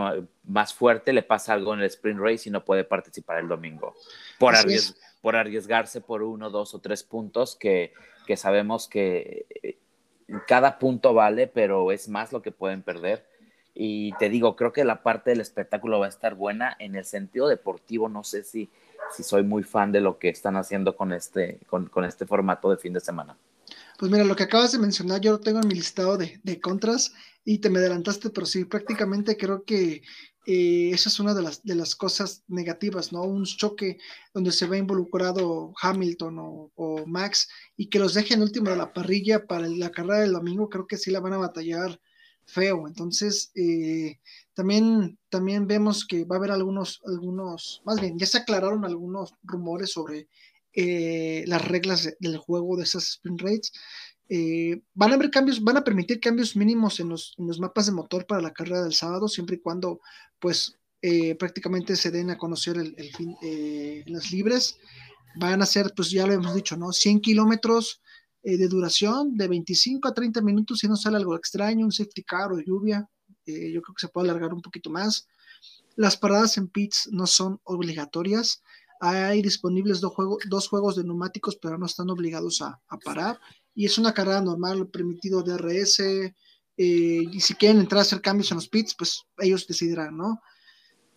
más 0.44 0.74
fuerte 0.74 1.14
le 1.14 1.24
pasa 1.24 1.54
algo 1.54 1.74
en 1.74 1.80
el 1.80 1.88
sprint 1.88 2.20
race 2.20 2.48
y 2.48 2.52
no 2.52 2.64
puede 2.64 2.84
participar 2.84 3.40
el 3.40 3.48
domingo 3.48 3.96
por, 4.38 4.56
arriesg 4.56 4.96
por 5.22 5.36
arriesgarse 5.36 6.00
por 6.02 6.22
uno, 6.22 6.52
dos 6.52 6.76
o 6.76 6.80
tres 6.80 7.04
puntos 7.04 7.56
que, 7.56 7.94
que 8.26 8.38
sabemos 8.38 8.88
que 8.88 9.46
eh, 9.64 9.78
cada 10.48 10.80
punto 10.80 11.14
vale, 11.14 11.48
pero 11.48 11.92
es 11.92 12.08
más 12.10 12.32
lo 12.32 12.42
que 12.42 12.52
pueden 12.52 12.82
perder. 12.82 13.26
Y 13.74 14.14
te 14.14 14.30
digo, 14.30 14.56
creo 14.56 14.72
que 14.72 14.86
la 14.86 15.04
parte 15.04 15.32
del 15.32 15.42
espectáculo 15.42 16.00
va 16.00 16.06
a 16.06 16.10
estar 16.10 16.36
buena. 16.36 16.76
En 16.80 16.96
el 16.96 17.06
sentido 17.06 17.48
deportivo, 17.48 18.08
no 18.08 18.24
sé 18.24 18.44
si, 18.44 18.70
si 19.16 19.24
soy 19.24 19.44
muy 19.44 19.64
fan 19.64 19.92
de 19.92 20.00
lo 20.00 20.18
que 20.18 20.30
están 20.30 20.56
haciendo 20.56 20.96
con 20.96 21.12
este, 21.12 21.60
con, 21.68 21.88
con 21.88 22.06
este 22.06 22.26
formato 22.26 22.72
de 22.72 22.78
fin 22.78 22.94
de 22.94 23.02
semana. 23.02 23.38
Pues 23.98 24.12
mira, 24.12 24.24
lo 24.24 24.36
que 24.36 24.44
acabas 24.44 24.72
de 24.72 24.80
mencionar, 24.80 25.22
yo 25.22 25.34
lo 25.34 25.40
tengo 25.40 25.60
en 25.60 25.68
mi 25.68 25.76
listado 25.76 26.18
de, 26.18 26.40
de 26.44 26.60
contras 26.60 27.14
y 27.44 27.60
te 27.60 27.70
me 27.70 27.80
adelantaste, 27.80 28.30
pero 28.30 28.46
sí, 28.46 28.66
prácticamente 28.66 29.38
creo 29.38 29.64
que 29.64 30.02
eh, 30.46 30.92
esa 30.94 31.10
es 31.10 31.20
una 31.20 31.34
de 31.34 31.42
las, 31.42 31.64
de 31.64 31.76
las 31.76 31.96
cosas 31.96 32.44
negativas, 32.48 33.12
¿no? 33.12 33.24
Un 33.24 33.46
choque 33.46 33.98
donde 34.34 34.52
se 34.52 34.68
ve 34.68 34.78
involucrado 34.78 35.74
Hamilton 35.82 36.36
o, 36.40 37.04
Max 37.08 37.50
y 37.76 37.90
que 37.90 38.00
los 38.00 38.14
dejen 38.14 38.42
último 38.42 38.70
de 38.70 38.78
la 38.78 38.94
parrilla 38.94 39.46
para 39.48 39.68
la 39.68 39.92
carrera 39.92 40.20
del 40.20 40.34
domingo, 40.34 40.70
creo 40.70 40.88
que 40.88 40.98
sí 40.98 41.12
la 41.12 41.20
van 41.20 41.34
a 41.34 41.38
batallar 41.38 42.00
feo. 42.46 42.88
Entonces, 42.88 43.52
eh, 43.56 44.20
también, 44.54 45.18
también 45.30 45.68
vemos 45.68 46.06
que 46.06 46.26
va 46.26 46.36
a 46.36 46.40
haber 46.40 46.52
algunos, 46.52 47.02
algunos, 47.06 47.82
más 47.86 48.00
bien, 48.00 48.18
ya 48.18 48.26
se 48.26 48.38
aclararon 48.40 48.86
algunos 48.86 49.34
rumores 49.44 49.92
sobre 49.92 50.28
eh, 50.74 51.44
las 51.48 51.66
reglas 51.68 52.16
del 52.20 52.38
juego 52.38 52.78
de 52.78 52.84
esas 52.84 53.06
sprint 53.06 53.42
rates. 53.42 53.72
Eh, 54.28 54.82
van 54.96 55.12
a 55.12 55.16
haber 55.16 55.30
cambios, 55.30 55.64
van 55.64 55.78
a 55.78 55.84
permitir 55.84 56.20
cambios 56.20 56.56
mínimos 56.56 57.00
en 57.00 57.10
los, 57.10 57.36
mapas 57.38 57.86
de 57.86 57.92
motor 57.92 58.26
para 58.26 58.42
la 58.42 58.54
carrera 58.54 58.84
del 58.84 58.94
sábado, 58.94 59.28
siempre 59.28 59.58
y 59.58 59.60
cuando 59.60 60.02
pues 60.40 60.78
eh, 61.02 61.36
prácticamente 61.36 61.96
se 61.96 62.10
den 62.10 62.32
a 62.32 62.38
conocer 62.38 62.78
el, 62.78 63.14
fin, 63.16 63.36
eh, 63.44 64.04
las 64.08 64.32
libres. 64.32 64.78
Van 65.38 65.62
a 65.62 65.66
ser, 65.66 65.94
pues 65.96 66.10
ya 66.10 66.26
lo 66.26 66.34
hemos 66.34 66.56
dicho, 66.56 66.78
¿no? 66.78 66.92
100 66.92 67.20
kilómetros 67.22 68.02
de 68.42 68.68
duración, 68.68 69.36
de 69.36 69.48
25 69.48 70.08
a 70.08 70.14
30 70.14 70.40
minutos, 70.42 70.78
si 70.78 70.88
no 70.88 70.96
sale 70.96 71.18
algo 71.18 71.36
extraño, 71.36 71.84
un 71.84 71.92
safety 71.92 72.24
car 72.24 72.52
o 72.52 72.60
lluvia, 72.60 73.10
yo 73.44 73.82
creo 73.82 73.96
que 73.96 74.02
se 74.02 74.08
puede 74.08 74.30
alargar 74.30 74.54
un 74.54 74.62
poquito 74.62 74.92
más. 74.92 75.28
Las 75.96 76.16
paradas 76.16 76.56
en 76.60 76.68
pits 76.68 77.10
no 77.12 77.26
son 77.26 77.60
obligatorias. 77.64 78.62
Hay 79.00 79.42
disponibles 79.42 80.00
dos, 80.00 80.14
dos 80.48 80.68
juegos 80.70 80.96
de 80.96 81.04
neumáticos, 81.04 81.56
pero 81.56 81.80
no 81.80 81.88
están 81.88 82.12
obligados 82.12 82.62
a 82.62 82.80
parar 83.04 83.40
y 83.76 83.86
es 83.86 83.98
una 83.98 84.14
carrera 84.14 84.42
normal, 84.42 84.88
permitido 84.88 85.44
DRS, 85.44 86.00
eh, 86.00 86.34
y 86.78 87.40
si 87.42 87.54
quieren 87.56 87.80
entrar 87.80 88.00
a 88.00 88.02
hacer 88.02 88.22
cambios 88.22 88.52
en 88.52 88.56
los 88.56 88.70
pits, 88.70 88.96
pues 88.98 89.24
ellos 89.38 89.68
decidirán, 89.68 90.18
¿no? 90.18 90.42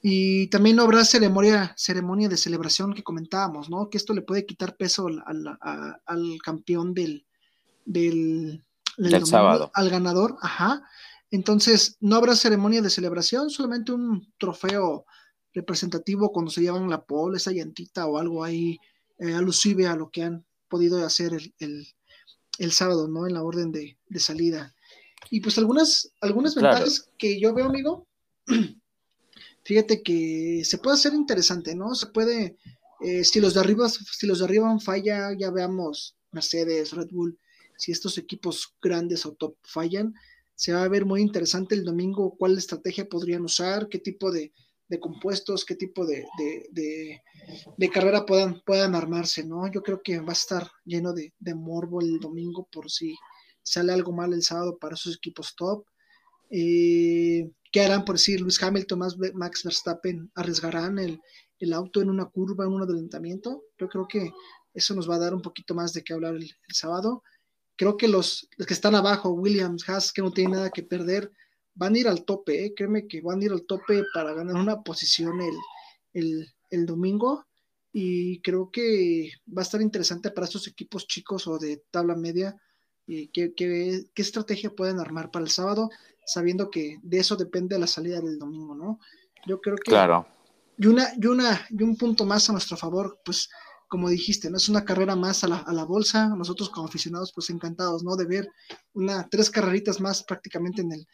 Y 0.02 0.48
también 0.48 0.76
no 0.76 0.82
habrá 0.82 1.04
ceremonia, 1.04 1.74
ceremonia 1.76 2.28
de 2.28 2.36
celebración 2.36 2.94
que 2.94 3.02
comentábamos, 3.02 3.68
¿no? 3.68 3.88
Que 3.90 3.98
esto 3.98 4.12
le 4.12 4.22
puede 4.22 4.46
quitar 4.46 4.76
peso 4.76 5.06
al, 5.06 5.22
al, 5.26 6.00
al 6.04 6.38
campeón 6.44 6.94
del, 6.94 7.26
del, 7.84 8.64
del, 8.96 9.12
del 9.12 9.26
sábado. 9.26 9.70
Al 9.74 9.90
ganador, 9.90 10.36
ajá. 10.40 10.82
Entonces, 11.30 11.96
no 12.00 12.16
habrá 12.16 12.36
ceremonia 12.36 12.80
de 12.80 12.90
celebración, 12.90 13.50
solamente 13.50 13.92
un 13.92 14.32
trofeo 14.38 15.04
representativo 15.52 16.30
cuando 16.32 16.50
se 16.50 16.60
llevan 16.60 16.88
la 16.88 17.04
pole, 17.04 17.38
esa 17.38 17.52
llantita 17.52 18.06
o 18.06 18.18
algo 18.18 18.44
ahí 18.44 18.78
eh, 19.18 19.34
alusive 19.34 19.86
a 19.86 19.96
lo 19.96 20.10
que 20.10 20.22
han 20.22 20.46
podido 20.68 21.04
hacer 21.04 21.34
el, 21.34 21.54
el, 21.58 21.86
el 22.58 22.72
sábado, 22.72 23.08
¿no? 23.08 23.26
En 23.26 23.34
la 23.34 23.42
orden 23.42 23.72
de, 23.72 23.96
de 24.08 24.20
salida. 24.20 24.74
Y 25.30 25.40
pues 25.40 25.58
algunas, 25.58 26.12
algunas 26.20 26.54
Claro. 26.54 26.68
ventajas 26.76 27.10
que 27.18 27.40
yo 27.40 27.54
veo, 27.54 27.66
amigo, 27.66 28.06
fíjate 29.64 30.02
que 30.02 30.62
se 30.64 30.78
puede 30.78 30.94
hacer 30.96 31.14
interesante, 31.14 31.74
¿no? 31.74 31.94
Se 31.94 32.06
puede, 32.06 32.56
eh, 33.00 33.24
si 33.24 33.40
los 33.40 33.54
de 33.54 33.60
arriba, 33.60 33.88
si 33.88 34.26
los 34.26 34.38
de 34.38 34.44
arriba 34.44 34.78
falla, 34.80 35.30
ya 35.38 35.50
veamos 35.50 36.16
Mercedes, 36.32 36.92
Red 36.92 37.08
Bull, 37.10 37.38
si 37.76 37.92
estos 37.92 38.18
equipos 38.18 38.74
grandes 38.82 39.24
o 39.26 39.32
top 39.32 39.56
fallan, 39.62 40.14
se 40.54 40.72
va 40.72 40.82
a 40.82 40.88
ver 40.88 41.04
muy 41.04 41.20
interesante 41.20 41.74
el 41.74 41.84
domingo 41.84 42.34
cuál 42.36 42.58
estrategia 42.58 43.08
podrían 43.08 43.44
usar, 43.44 43.88
qué 43.88 43.98
tipo 43.98 44.32
de, 44.32 44.52
de 44.88 44.98
compuestos, 44.98 45.64
qué 45.64 45.74
tipo 45.74 46.06
de, 46.06 46.26
de, 46.38 47.20
de, 47.76 47.90
carrera 47.90 48.24
puedan, 48.24 48.62
puedan 48.64 48.94
armarse, 48.94 49.44
¿no? 49.44 49.70
Yo 49.70 49.82
creo 49.82 50.02
que 50.02 50.18
va 50.18 50.30
a 50.30 50.32
estar 50.32 50.70
lleno 50.84 51.12
de, 51.12 51.32
morbo 51.54 52.00
el 52.00 52.18
domingo 52.18 52.66
por 52.72 52.90
si 52.90 53.14
sale 53.62 53.92
algo 53.92 54.12
mal 54.12 54.32
el 54.32 54.42
sábado 54.42 54.78
para 54.78 54.94
esos 54.94 55.16
equipos 55.16 55.54
top. 55.54 55.84
Eh, 56.50 57.50
¿Qué 57.70 57.80
harán 57.82 58.06
por 58.06 58.14
decir 58.14 58.40
Luis 58.40 58.62
Hamilton, 58.62 59.00
Max 59.34 59.62
Verstappen? 59.62 60.30
¿Arriesgarán 60.34 60.98
el, 60.98 61.20
el, 61.58 61.72
auto 61.74 62.00
en 62.00 62.08
una 62.08 62.24
curva, 62.24 62.64
en 62.64 62.72
un 62.72 62.82
adelantamiento? 62.82 63.64
Yo 63.78 63.88
creo 63.88 64.08
que 64.08 64.32
eso 64.72 64.94
nos 64.94 65.08
va 65.08 65.16
a 65.16 65.20
dar 65.20 65.34
un 65.34 65.42
poquito 65.42 65.74
más 65.74 65.92
de 65.92 66.02
qué 66.02 66.14
hablar 66.14 66.34
el, 66.34 66.50
sábado. 66.72 67.22
Creo 67.76 67.98
que 67.98 68.08
los, 68.08 68.48
los, 68.56 68.66
que 68.66 68.74
están 68.74 68.94
abajo, 68.94 69.30
Williams, 69.30 69.86
Haas, 69.88 70.12
que 70.12 70.22
no 70.22 70.32
tienen 70.32 70.52
nada 70.52 70.70
que 70.70 70.82
perder, 70.82 71.30
van 71.78 71.94
a 71.94 71.98
ir 71.98 72.08
al 72.08 72.24
tope, 72.24 72.64
¿eh? 72.64 72.74
créeme 72.74 73.06
que 73.06 73.20
van 73.20 73.40
a 73.40 73.44
ir 73.44 73.52
al 73.52 73.64
tope 73.64 74.02
para 74.12 74.34
ganar 74.34 74.56
una 74.56 74.82
posición 74.82 75.40
el, 76.12 76.46
el, 76.70 76.86
domingo 76.86 77.46
y 77.92 78.40
creo 78.40 78.70
que 78.70 79.30
va 79.56 79.62
a 79.62 79.64
estar 79.64 79.80
interesante 79.80 80.30
para 80.32 80.46
estos 80.46 80.66
equipos 80.66 81.06
chicos 81.06 81.46
o 81.46 81.56
de 81.56 81.84
tabla 81.92 82.16
media 82.16 82.60
y 83.06 83.28
qué, 83.28 83.54
qué, 83.54 84.04
estrategia 84.16 84.70
pueden 84.70 84.98
armar 84.98 85.30
para 85.30 85.44
el 85.44 85.50
sábado, 85.50 85.88
sabiendo 86.26 86.68
que 86.68 86.98
de 87.02 87.20
eso 87.20 87.36
depende 87.36 87.78
la 87.78 87.86
salida 87.86 88.20
del 88.20 88.38
domingo, 88.38 88.74
¿no? 88.74 88.98
Yo 89.46 89.60
creo 89.60 89.76
que... 89.76 89.90
Claro. 89.90 90.26
Y, 90.76 90.88
una, 90.88 91.08
y, 91.16 91.26
una, 91.26 91.66
y 91.70 91.82
un 91.82 91.96
punto 91.96 92.26
más 92.26 92.48
a 92.48 92.52
nuestro 92.52 92.76
favor, 92.76 93.20
pues 93.24 93.48
como 93.86 94.10
dijiste, 94.10 94.50
¿no? 94.50 94.58
Es 94.58 94.68
una 94.68 94.84
carrera 94.84 95.16
más 95.16 95.42
a 95.44 95.48
la, 95.48 95.56
a 95.58 95.72
la, 95.72 95.84
bolsa. 95.84 96.28
Nosotros 96.28 96.68
como 96.68 96.86
aficionados, 96.86 97.32
pues 97.32 97.48
encantados, 97.48 98.04
¿no? 98.04 98.16
De 98.16 98.26
ver 98.26 98.50
una, 98.92 99.26
tres 99.30 99.50
carreritas 99.50 100.00
más 100.00 100.22
prácticamente 100.22 100.82
en 100.82 100.92
el, 100.92 101.06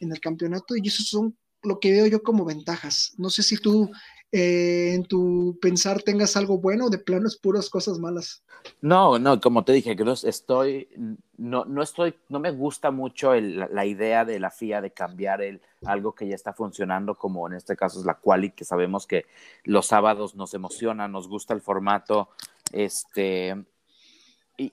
en 0.00 0.12
el 0.12 0.20
campeonato 0.20 0.76
y 0.76 0.88
eso 0.88 1.02
son 1.02 1.36
lo 1.62 1.78
que 1.78 1.92
veo 1.92 2.06
yo 2.06 2.22
como 2.22 2.44
ventajas. 2.44 3.12
No 3.18 3.30
sé 3.30 3.42
si 3.42 3.56
tú 3.56 3.90
eh, 4.32 4.92
en 4.94 5.04
tu 5.04 5.58
pensar 5.60 6.02
tengas 6.02 6.36
algo 6.36 6.58
bueno 6.58 6.86
o 6.86 6.90
de 6.90 6.98
plano 6.98 7.26
es 7.26 7.36
puras 7.36 7.68
cosas 7.68 7.98
malas. 7.98 8.44
No, 8.80 9.18
no, 9.18 9.40
como 9.40 9.64
te 9.64 9.72
dije, 9.72 9.96
creo 9.96 10.12
estoy, 10.12 10.88
no, 11.36 11.64
no 11.64 11.82
estoy, 11.82 12.14
no 12.28 12.38
me 12.38 12.50
gusta 12.50 12.90
mucho 12.90 13.34
la, 13.34 13.86
idea 13.86 14.24
de 14.24 14.38
la 14.38 14.50
FIA 14.50 14.82
de 14.82 14.92
cambiar 14.92 15.42
el, 15.42 15.60
algo 15.84 16.14
que 16.14 16.28
ya 16.28 16.34
está 16.34 16.52
funcionando, 16.52 17.16
como 17.16 17.46
en 17.48 17.54
este 17.54 17.74
caso 17.74 17.98
es 17.98 18.06
la 18.06 18.14
quali, 18.14 18.50
que 18.50 18.64
sabemos 18.64 19.06
que 19.06 19.26
los 19.64 19.86
sábados 19.86 20.34
nos 20.34 20.54
emociona, 20.54 21.08
nos 21.08 21.26
gusta 21.26 21.54
el 21.54 21.62
formato, 21.62 22.28
este, 22.70 23.64
y 24.58 24.72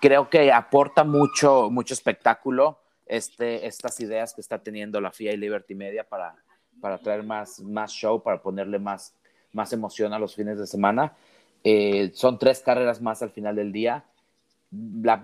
creo 0.00 0.30
que 0.30 0.52
aporta 0.52 1.04
mucho, 1.04 1.68
mucho 1.70 1.92
espectáculo 1.92 2.83
este, 3.06 3.66
estas 3.66 4.00
ideas 4.00 4.34
que 4.34 4.40
está 4.40 4.62
teniendo 4.62 5.00
la 5.00 5.12
FIA 5.12 5.32
y 5.32 5.36
Liberty 5.36 5.74
Media 5.74 6.04
para, 6.04 6.34
para 6.80 6.98
traer 6.98 7.22
más, 7.22 7.60
más 7.60 7.92
show, 7.92 8.22
para 8.22 8.40
ponerle 8.40 8.78
más, 8.78 9.14
más 9.52 9.72
emoción 9.72 10.12
a 10.12 10.18
los 10.18 10.34
fines 10.34 10.58
de 10.58 10.66
semana. 10.66 11.14
Eh, 11.62 12.10
son 12.14 12.38
tres 12.38 12.60
carreras 12.60 13.00
más 13.00 13.22
al 13.22 13.30
final 13.30 13.56
del 13.56 13.72
día. 13.72 14.04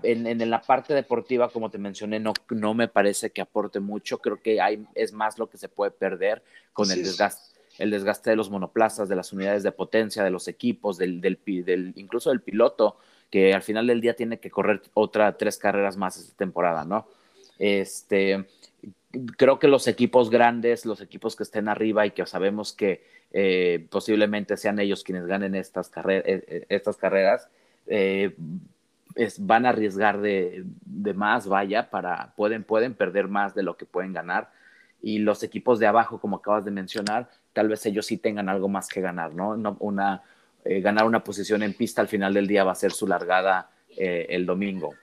en, 0.03 0.49
la 0.49 0.61
parte 0.61 0.93
deportiva, 0.93 1.49
como 1.49 1.69
te 1.69 1.77
mencioné, 1.77 2.19
no, 2.19 2.33
no 2.49 2.73
me 2.73 2.87
parece 2.87 3.31
que 3.31 3.41
aporte 3.41 3.79
mucho. 3.79 4.19
Creo 4.19 4.41
que 4.41 4.61
hay, 4.61 4.85
es 4.95 5.13
más 5.13 5.37
lo 5.37 5.49
que 5.49 5.57
se 5.57 5.69
puede 5.69 5.91
perder 5.91 6.43
con 6.73 6.89
el 6.91 7.03
desgaste, 7.03 7.59
el 7.77 7.91
desgaste 7.91 8.29
de 8.29 8.35
los 8.35 8.49
monoplazas, 8.49 9.09
de 9.09 9.15
las 9.15 9.33
unidades 9.33 9.63
de 9.63 9.71
potencia, 9.71 10.23
de 10.23 10.31
los 10.31 10.47
equipos, 10.47 10.97
del, 10.97 11.21
del, 11.21 11.39
del, 11.45 11.93
incluso 11.95 12.29
del 12.29 12.41
piloto, 12.41 12.97
que 13.29 13.53
al 13.53 13.61
final 13.61 13.87
del 13.87 14.01
día 14.01 14.15
tiene 14.15 14.39
que 14.39 14.51
correr 14.51 14.81
otra 14.93 15.37
tres 15.37 15.57
carreras 15.57 15.95
más 15.95 16.17
esta 16.17 16.35
temporada, 16.35 16.85
¿no? 16.85 17.07
Este, 17.63 18.47
creo 19.37 19.59
que 19.59 19.67
los 19.67 19.87
equipos 19.87 20.31
grandes, 20.31 20.83
los 20.83 20.99
equipos 20.99 21.35
que 21.35 21.43
estén 21.43 21.67
arriba 21.67 22.07
y 22.07 22.11
que 22.11 22.25
sabemos 22.25 22.73
que 22.73 23.03
eh, 23.31 23.85
posiblemente 23.91 24.57
sean 24.57 24.79
ellos 24.79 25.03
quienes 25.03 25.27
ganen 25.27 25.53
estas, 25.53 25.91
eh, 26.09 26.23
eh, 26.25 26.65
estas 26.69 26.97
carreras, 26.97 27.47
van 29.37 29.65
a 29.67 29.69
arriesgar 29.69 30.21
de, 30.21 30.65
más, 31.13 31.47
vaya, 31.47 31.91
para, 31.91 32.33
pueden, 32.35 32.63
pueden 32.63 32.95
perder 32.95 33.27
más 33.27 33.53
de 33.53 33.61
lo 33.61 33.77
que 33.77 33.85
pueden 33.85 34.11
ganar. 34.11 34.49
Y 35.03 35.19
los 35.19 35.43
equipos 35.43 35.77
de 35.77 35.85
abajo, 35.85 36.19
como 36.19 36.37
acabas 36.37 36.65
de 36.65 36.71
mencionar, 36.71 37.29
tal 37.53 37.67
vez 37.67 37.85
ellos 37.85 38.07
sí 38.07 38.17
tengan 38.17 38.49
algo 38.49 38.69
más 38.69 38.87
que 38.87 39.01
ganar, 39.01 39.35
¿no? 39.35 39.51
una, 39.79 40.23
ganar 40.65 41.05
una 41.05 41.23
posición 41.23 41.61
en 41.61 41.75
pista 41.75 42.01
al 42.01 42.07
final 42.07 42.33
del 42.33 42.47
día 42.47 42.63
va 42.63 42.71
a 42.71 42.75
ser 42.75 42.91
su 42.91 43.05
largada 43.05 43.69
el 43.95 44.47
domingo. 44.47 44.95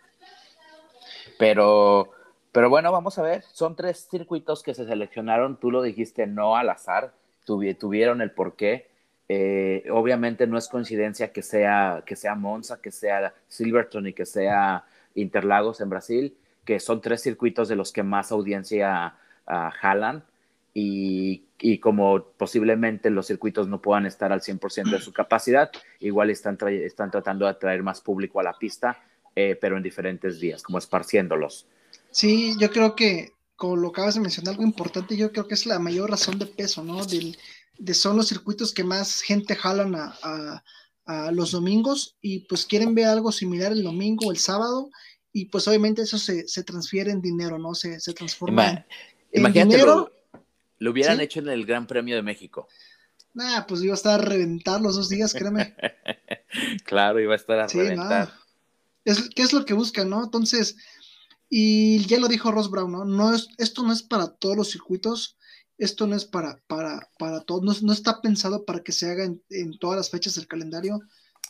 Pero 1.38 2.17
pero 2.52 2.70
bueno, 2.70 2.90
vamos 2.92 3.18
a 3.18 3.22
ver. 3.22 3.42
Son 3.52 3.76
tres 3.76 4.08
circuitos 4.10 4.62
que 4.62 4.74
se 4.74 4.86
seleccionaron. 4.86 5.58
Tú 5.58 5.70
lo 5.70 5.82
dijiste 5.82 6.26
no 6.26 6.56
al 6.56 6.70
azar. 6.70 7.12
tuvieron 7.44 8.20
el 8.20 8.30
porqué. 8.30 8.88
Eh, 9.28 9.84
obviamente 9.90 10.46
no 10.46 10.56
es 10.56 10.68
coincidencia 10.68 11.32
que 11.32 11.42
sea, 11.42 12.02
que 12.06 12.16
sea 12.16 12.34
Monza, 12.34 12.80
que 12.80 12.90
sea 12.90 13.34
Silverton 13.48 14.06
y 14.06 14.12
que 14.14 14.24
sea 14.24 14.84
Interlagos 15.14 15.80
en 15.80 15.90
Brasil, 15.90 16.36
que 16.64 16.80
son 16.80 17.00
tres 17.02 17.22
circuitos 17.22 17.68
de 17.68 17.76
los 17.76 17.92
que 17.92 18.02
más 18.02 18.32
audiencia 18.32 19.14
uh, 19.46 19.70
jalan. 19.80 20.24
Y, 20.72 21.44
y, 21.58 21.78
como 21.78 22.22
posiblemente 22.36 23.10
los 23.10 23.26
circuitos 23.26 23.66
no 23.68 23.82
puedan 23.82 24.06
estar 24.06 24.32
al 24.32 24.40
100% 24.40 24.90
de 24.90 25.00
su 25.00 25.12
capacidad, 25.12 25.70
igual 25.98 26.30
están, 26.30 26.56
están 26.68 27.10
tratando 27.10 27.46
de 27.46 27.50
atraer 27.50 27.82
más 27.82 28.00
público 28.00 28.38
a 28.38 28.44
la 28.44 28.52
pista, 28.52 28.96
eh, 29.34 29.58
pero 29.60 29.76
en 29.76 29.82
diferentes 29.82 30.38
días, 30.38 30.62
como 30.62 30.78
esparciéndolos. 30.78 31.66
Sí, 32.10 32.54
yo 32.58 32.70
creo 32.70 32.94
que, 32.94 33.32
como 33.56 33.76
lo 33.76 33.88
acabas 33.88 34.14
de 34.14 34.20
mencionar, 34.20 34.52
algo 34.52 34.64
importante, 34.64 35.16
yo 35.16 35.32
creo 35.32 35.46
que 35.46 35.54
es 35.54 35.66
la 35.66 35.78
mayor 35.78 36.10
razón 36.10 36.38
de 36.38 36.46
peso, 36.46 36.82
¿no? 36.82 37.04
Del, 37.04 37.36
de 37.78 37.94
son 37.94 38.16
los 38.16 38.28
circuitos 38.28 38.72
que 38.72 38.84
más 38.84 39.20
gente 39.22 39.54
jalan 39.54 39.94
a, 39.94 40.62
a, 41.06 41.32
los 41.32 41.52
domingos 41.52 42.16
y 42.20 42.40
pues 42.40 42.66
quieren 42.66 42.94
ver 42.94 43.06
algo 43.06 43.32
similar 43.32 43.72
el 43.72 43.82
domingo 43.82 44.26
o 44.26 44.30
el 44.30 44.36
sábado 44.36 44.90
y 45.32 45.46
pues 45.46 45.66
obviamente 45.66 46.02
eso 46.02 46.18
se, 46.18 46.46
se 46.46 46.64
transfiere 46.64 47.10
en 47.10 47.22
dinero, 47.22 47.58
¿no? 47.58 47.74
Se, 47.74 47.98
se 47.98 48.12
transforma 48.12 48.70
en, 48.70 48.84
Imagínate, 49.32 49.76
dinero. 49.76 50.12
Lo, 50.78 50.90
hubieran 50.90 51.20
hecho 51.20 51.40
en 51.40 51.48
el 51.48 51.64
Gran 51.64 51.86
Premio 51.86 52.14
de 52.14 52.22
México. 52.22 52.68
Nah, 53.32 53.66
pues 53.66 53.82
iba 53.82 53.92
a 53.92 53.96
estar 53.96 54.20
a 54.20 54.22
reventar 54.22 54.80
los 54.82 54.96
dos 54.96 55.08
días, 55.08 55.32
créeme. 55.32 55.74
claro, 56.84 57.20
iba 57.20 57.32
a 57.32 57.36
estar 57.36 57.58
a 57.58 57.66
reventar. 57.68 58.34
Es, 59.04 59.30
¿Qué 59.34 59.42
es 59.42 59.52
lo 59.52 59.64
que 59.64 59.74
buscan, 59.74 60.10
no? 60.10 60.24
Entonces, 60.24 60.76
y 61.48 62.04
ya 62.06 62.18
lo 62.18 62.28
dijo 62.28 62.52
Ross 62.52 62.70
Brown, 62.70 62.92
¿no? 62.92 63.04
no 63.04 63.34
es, 63.34 63.48
esto 63.58 63.82
no 63.82 63.92
es 63.92 64.02
para 64.02 64.28
todos 64.28 64.56
los 64.56 64.70
circuitos, 64.70 65.38
esto 65.78 66.06
no 66.06 66.16
es 66.16 66.24
para, 66.24 66.60
para, 66.66 67.08
para 67.18 67.40
todos, 67.40 67.82
no, 67.82 67.92
está 67.92 68.20
pensado 68.20 68.64
para 68.64 68.82
que 68.82 68.92
se 68.92 69.10
haga 69.10 69.24
en, 69.24 69.78
todas 69.78 69.96
las 69.96 70.10
fechas 70.10 70.34
del 70.34 70.48
calendario. 70.48 71.00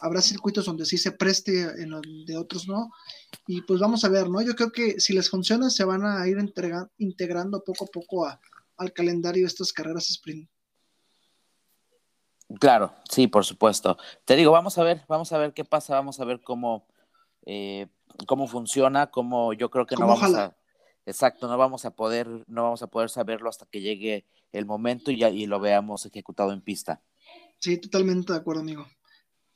Habrá 0.01 0.21
circuitos 0.21 0.67
donde 0.67 0.85
sí 0.85 0.99
se 0.99 1.11
preste, 1.11 1.63
en 1.63 1.91
donde 1.91 2.37
otros 2.37 2.69
no. 2.69 2.91
Y 3.47 3.63
pues 3.63 3.81
vamos 3.81 4.05
a 4.05 4.09
ver, 4.09 4.29
¿no? 4.29 4.41
Yo 4.43 4.55
creo 4.55 4.71
que 4.71 5.01
si 5.01 5.13
les 5.13 5.29
funciona, 5.29 5.71
se 5.71 5.83
van 5.83 6.05
a 6.05 6.29
ir 6.29 6.37
integrando 6.99 7.65
poco 7.65 7.87
a 7.87 7.89
poco 7.89 8.29
al 8.77 8.93
calendario 8.93 9.47
estas 9.47 9.73
carreras 9.73 10.11
sprint. 10.11 10.49
Claro, 12.61 12.95
sí, 13.11 13.27
por 13.27 13.45
supuesto. 13.45 13.99
Te 14.25 14.37
digo, 14.37 14.53
vamos 14.53 14.79
a 14.79 14.85
ver, 14.85 15.05
vamos 15.09 15.33
a 15.33 15.39
ver 15.39 15.53
qué 15.53 15.65
pasa, 15.65 15.95
vamos 15.95 16.21
a 16.21 16.25
ver 16.25 16.41
cómo 16.43 16.87
eh, 17.45 17.89
cómo 18.27 18.47
funciona, 18.47 19.09
cómo 19.09 19.53
yo 19.53 19.71
creo 19.71 19.87
que 19.87 19.97
no 19.97 20.07
vamos 20.07 20.35
a 20.35 20.57
exacto, 21.07 21.49
no 21.49 21.57
vamos 21.57 21.85
a 21.85 21.91
poder 21.91 22.29
no 22.47 22.65
vamos 22.65 22.83
a 22.83 22.87
poder 22.87 23.11
saberlo 23.11 23.49
hasta 23.49 23.67
que 23.67 23.81
llegue 23.81 24.27
el 24.53 24.67
momento 24.67 25.11
y 25.11 25.25
y 25.25 25.47
lo 25.47 25.61
veamos 25.61 26.07
ejecutado 26.07 26.53
en 26.53 26.61
pista. 26.61 27.01
Sí, 27.59 27.79
totalmente 27.79 28.33
de 28.33 28.39
acuerdo, 28.39 28.63
amigo. 28.63 28.87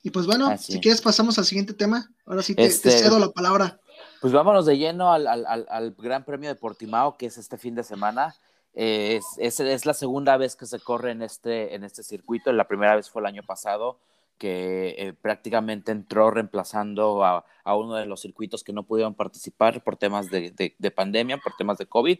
Y 0.05 0.09
pues 0.09 0.25
bueno, 0.25 0.57
si 0.57 0.81
quieres 0.81 1.01
pasamos 1.01 1.37
al 1.37 1.45
siguiente 1.45 1.73
tema. 1.73 2.11
Ahora 2.25 2.43
sí 2.43 2.53
te, 2.53 2.65
este, 2.65 2.91
cedo 2.91 3.19
la 3.19 3.29
palabra. 3.29 3.79
Pues 4.19 4.33
vámonos 4.33 4.65
de 4.65 4.77
lleno 4.77 5.13
al, 5.13 5.27
al, 5.27 5.65
al, 5.69 5.95
Gran 5.97 6.25
Premio 6.25 6.49
de 6.49 6.55
Portimao, 6.55 7.15
que 7.15 7.27
es 7.27 7.37
este 7.37 7.57
fin 7.57 7.73
de 7.73 7.83
semana. 7.83 8.35
es, 8.73 9.23
es, 9.37 9.61
es, 9.61 9.85
la 9.85 9.93
segunda 9.93 10.35
vez 10.35 10.57
que 10.57 10.65
se 10.65 10.79
corre 10.79 11.11
en 11.11 11.21
este, 11.21 11.73
en 11.73 11.85
este 11.85 12.03
circuito. 12.03 12.51
La 12.51 12.67
primera 12.67 12.97
vez 12.97 13.09
fue 13.09 13.21
el 13.21 13.27
año 13.27 13.43
pasado 13.43 13.97
que 14.37 14.95
eh, 14.97 15.13
prácticamente 15.13 15.91
entró 15.91 16.31
reemplazando 16.31 17.23
a, 17.23 17.45
uno 17.75 17.95
de 17.95 18.05
los 18.05 18.21
circuitos 18.21 18.63
que 18.63 18.73
no 18.73 18.83
pudieron 18.83 19.15
participar 19.15 19.83
por 19.83 19.97
temas 19.97 20.29
de, 20.29 20.93
pandemia, 20.95 21.37
por 21.37 21.55
temas 21.55 21.77
de 21.77 21.85
COVID. 21.85 22.19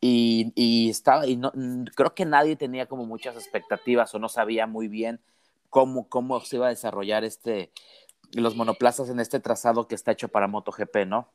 Y, 0.00 0.90
estaba, 0.90 1.26
y 1.26 1.36
no, 1.36 1.52
creo 1.94 2.14
que 2.14 2.26
nadie 2.26 2.56
tenía 2.56 2.86
como 2.86 3.06
muchas 3.06 3.36
expectativas 3.36 4.14
o 4.14 4.18
no 4.18 4.28
sabía 4.28 4.66
muy 4.66 4.88
bien 4.88 5.20
cómo, 5.70 6.08
cómo 6.08 6.40
se 6.40 6.56
iba 6.56 6.66
a 6.66 6.70
desarrollar 6.70 7.24
este, 7.24 7.72
los 8.32 8.56
monoplazas 8.56 9.08
en 9.08 9.20
este 9.20 9.40
trazado 9.40 9.88
que 9.88 9.94
está 9.94 10.12
hecho 10.12 10.28
para 10.28 10.48
MotoGP, 10.48 11.06
¿no? 11.06 11.32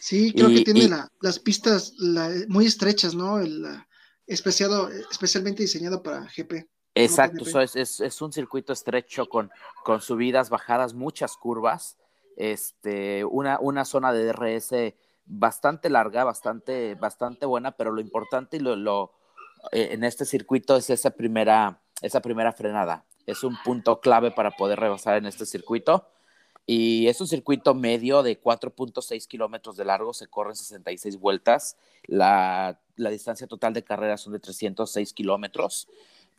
Sí, 0.00 0.32
creo 0.32 0.48
que 0.48 0.62
tiene 0.62 0.88
las 1.20 1.38
pistas 1.38 1.94
muy 2.48 2.66
estrechas, 2.66 3.14
¿no? 3.14 3.40
especiado, 4.26 4.90
especialmente 5.10 5.62
diseñado 5.62 6.02
para 6.02 6.28
GP. 6.36 6.68
Exacto, 7.04 7.44
so 7.44 7.60
es, 7.60 7.76
es, 7.76 8.00
es, 8.00 8.22
un 8.22 8.32
circuito 8.32 8.72
estrecho 8.72 9.28
con, 9.28 9.50
con 9.84 10.00
subidas, 10.00 10.50
bajadas, 10.50 10.94
muchas 10.94 11.36
curvas, 11.36 11.96
este, 12.36 13.24
una, 13.24 13.58
una 13.60 13.84
zona 13.84 14.12
de 14.12 14.24
DRS 14.24 14.94
bastante 15.24 15.90
larga, 15.90 16.24
bastante, 16.24 16.94
bastante 16.94 17.46
buena, 17.46 17.72
pero 17.72 17.92
lo 17.92 18.00
importante 18.00 18.56
y 18.56 18.60
lo, 18.60 18.76
lo 18.76 19.12
eh, 19.72 19.90
en 19.92 20.04
este 20.04 20.24
circuito 20.24 20.76
es 20.76 20.90
esa 20.90 21.10
primera, 21.10 21.80
esa 22.00 22.20
primera 22.20 22.52
frenada. 22.52 23.04
Es 23.26 23.44
un 23.44 23.56
punto 23.62 24.00
clave 24.00 24.30
para 24.30 24.52
poder 24.52 24.80
rebasar 24.80 25.18
en 25.18 25.26
este 25.26 25.46
circuito. 25.46 26.08
Y 26.70 27.08
es 27.08 27.20
un 27.20 27.26
circuito 27.26 27.74
medio 27.74 28.22
de 28.22 28.38
4.6 28.38 29.26
kilómetros 29.26 29.76
de 29.76 29.86
largo, 29.86 30.12
se 30.12 30.26
corren 30.26 30.54
66 30.54 31.16
vueltas. 31.18 31.78
La, 32.04 32.78
la, 32.96 33.08
distancia 33.08 33.46
total 33.46 33.72
de 33.72 33.84
carrera 33.84 34.18
son 34.18 34.34
de 34.34 34.38
306 34.38 35.14
kilómetros. 35.14 35.88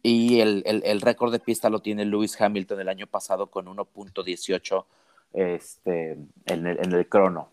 Y 0.01 0.39
el, 0.39 0.63
el, 0.65 0.82
el 0.86 1.01
récord 1.01 1.32
de 1.32 1.39
pista 1.39 1.70
lo 1.70 1.82
tiene 1.82 2.06
Lewis 2.06 2.39
Hamilton 2.39 2.79
el 2.79 2.89
año 2.89 3.08
pasado 3.08 3.48
con 3.48 3.65
1.18 3.65 4.86
este, 5.34 6.18
en, 6.46 6.68
el, 6.68 6.79
en 6.79 6.91
el 6.94 7.08
crono. 7.08 7.51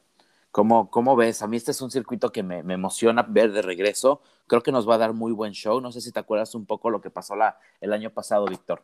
¿Cómo, 0.50 0.90
¿Cómo, 0.90 1.16
ves? 1.16 1.42
A 1.42 1.46
mí 1.46 1.56
este 1.56 1.72
es 1.72 1.82
un 1.82 1.90
circuito 1.90 2.32
que 2.32 2.42
me, 2.42 2.62
me, 2.62 2.74
emociona 2.74 3.26
ver 3.28 3.52
de 3.52 3.60
regreso. 3.60 4.22
Creo 4.46 4.62
que 4.62 4.72
nos 4.72 4.88
va 4.88 4.94
a 4.94 4.98
dar 4.98 5.12
muy 5.12 5.32
buen 5.32 5.52
show. 5.52 5.80
No 5.80 5.92
sé 5.92 6.00
si 6.00 6.12
te 6.12 6.20
acuerdas 6.20 6.54
un 6.54 6.64
poco 6.64 6.88
lo 6.88 7.00
que 7.00 7.10
pasó 7.10 7.36
la, 7.36 7.58
el 7.80 7.92
año 7.92 8.10
pasado, 8.10 8.46
Víctor. 8.46 8.82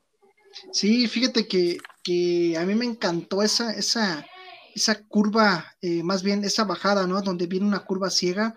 Sí, 0.71 1.07
fíjate 1.09 1.49
que, 1.49 1.79
que, 2.03 2.59
a 2.59 2.67
mí 2.67 2.75
me 2.75 2.85
encantó 2.85 3.43
esa, 3.43 3.73
esa, 3.73 4.27
esa 4.75 5.03
curva, 5.05 5.65
eh, 5.81 6.03
más 6.03 6.23
bien 6.23 6.45
esa 6.45 6.65
bajada, 6.65 7.07
¿no? 7.07 7.23
Donde 7.23 7.47
viene 7.47 7.67
una 7.67 7.85
curva 7.85 8.11
ciega 8.11 8.55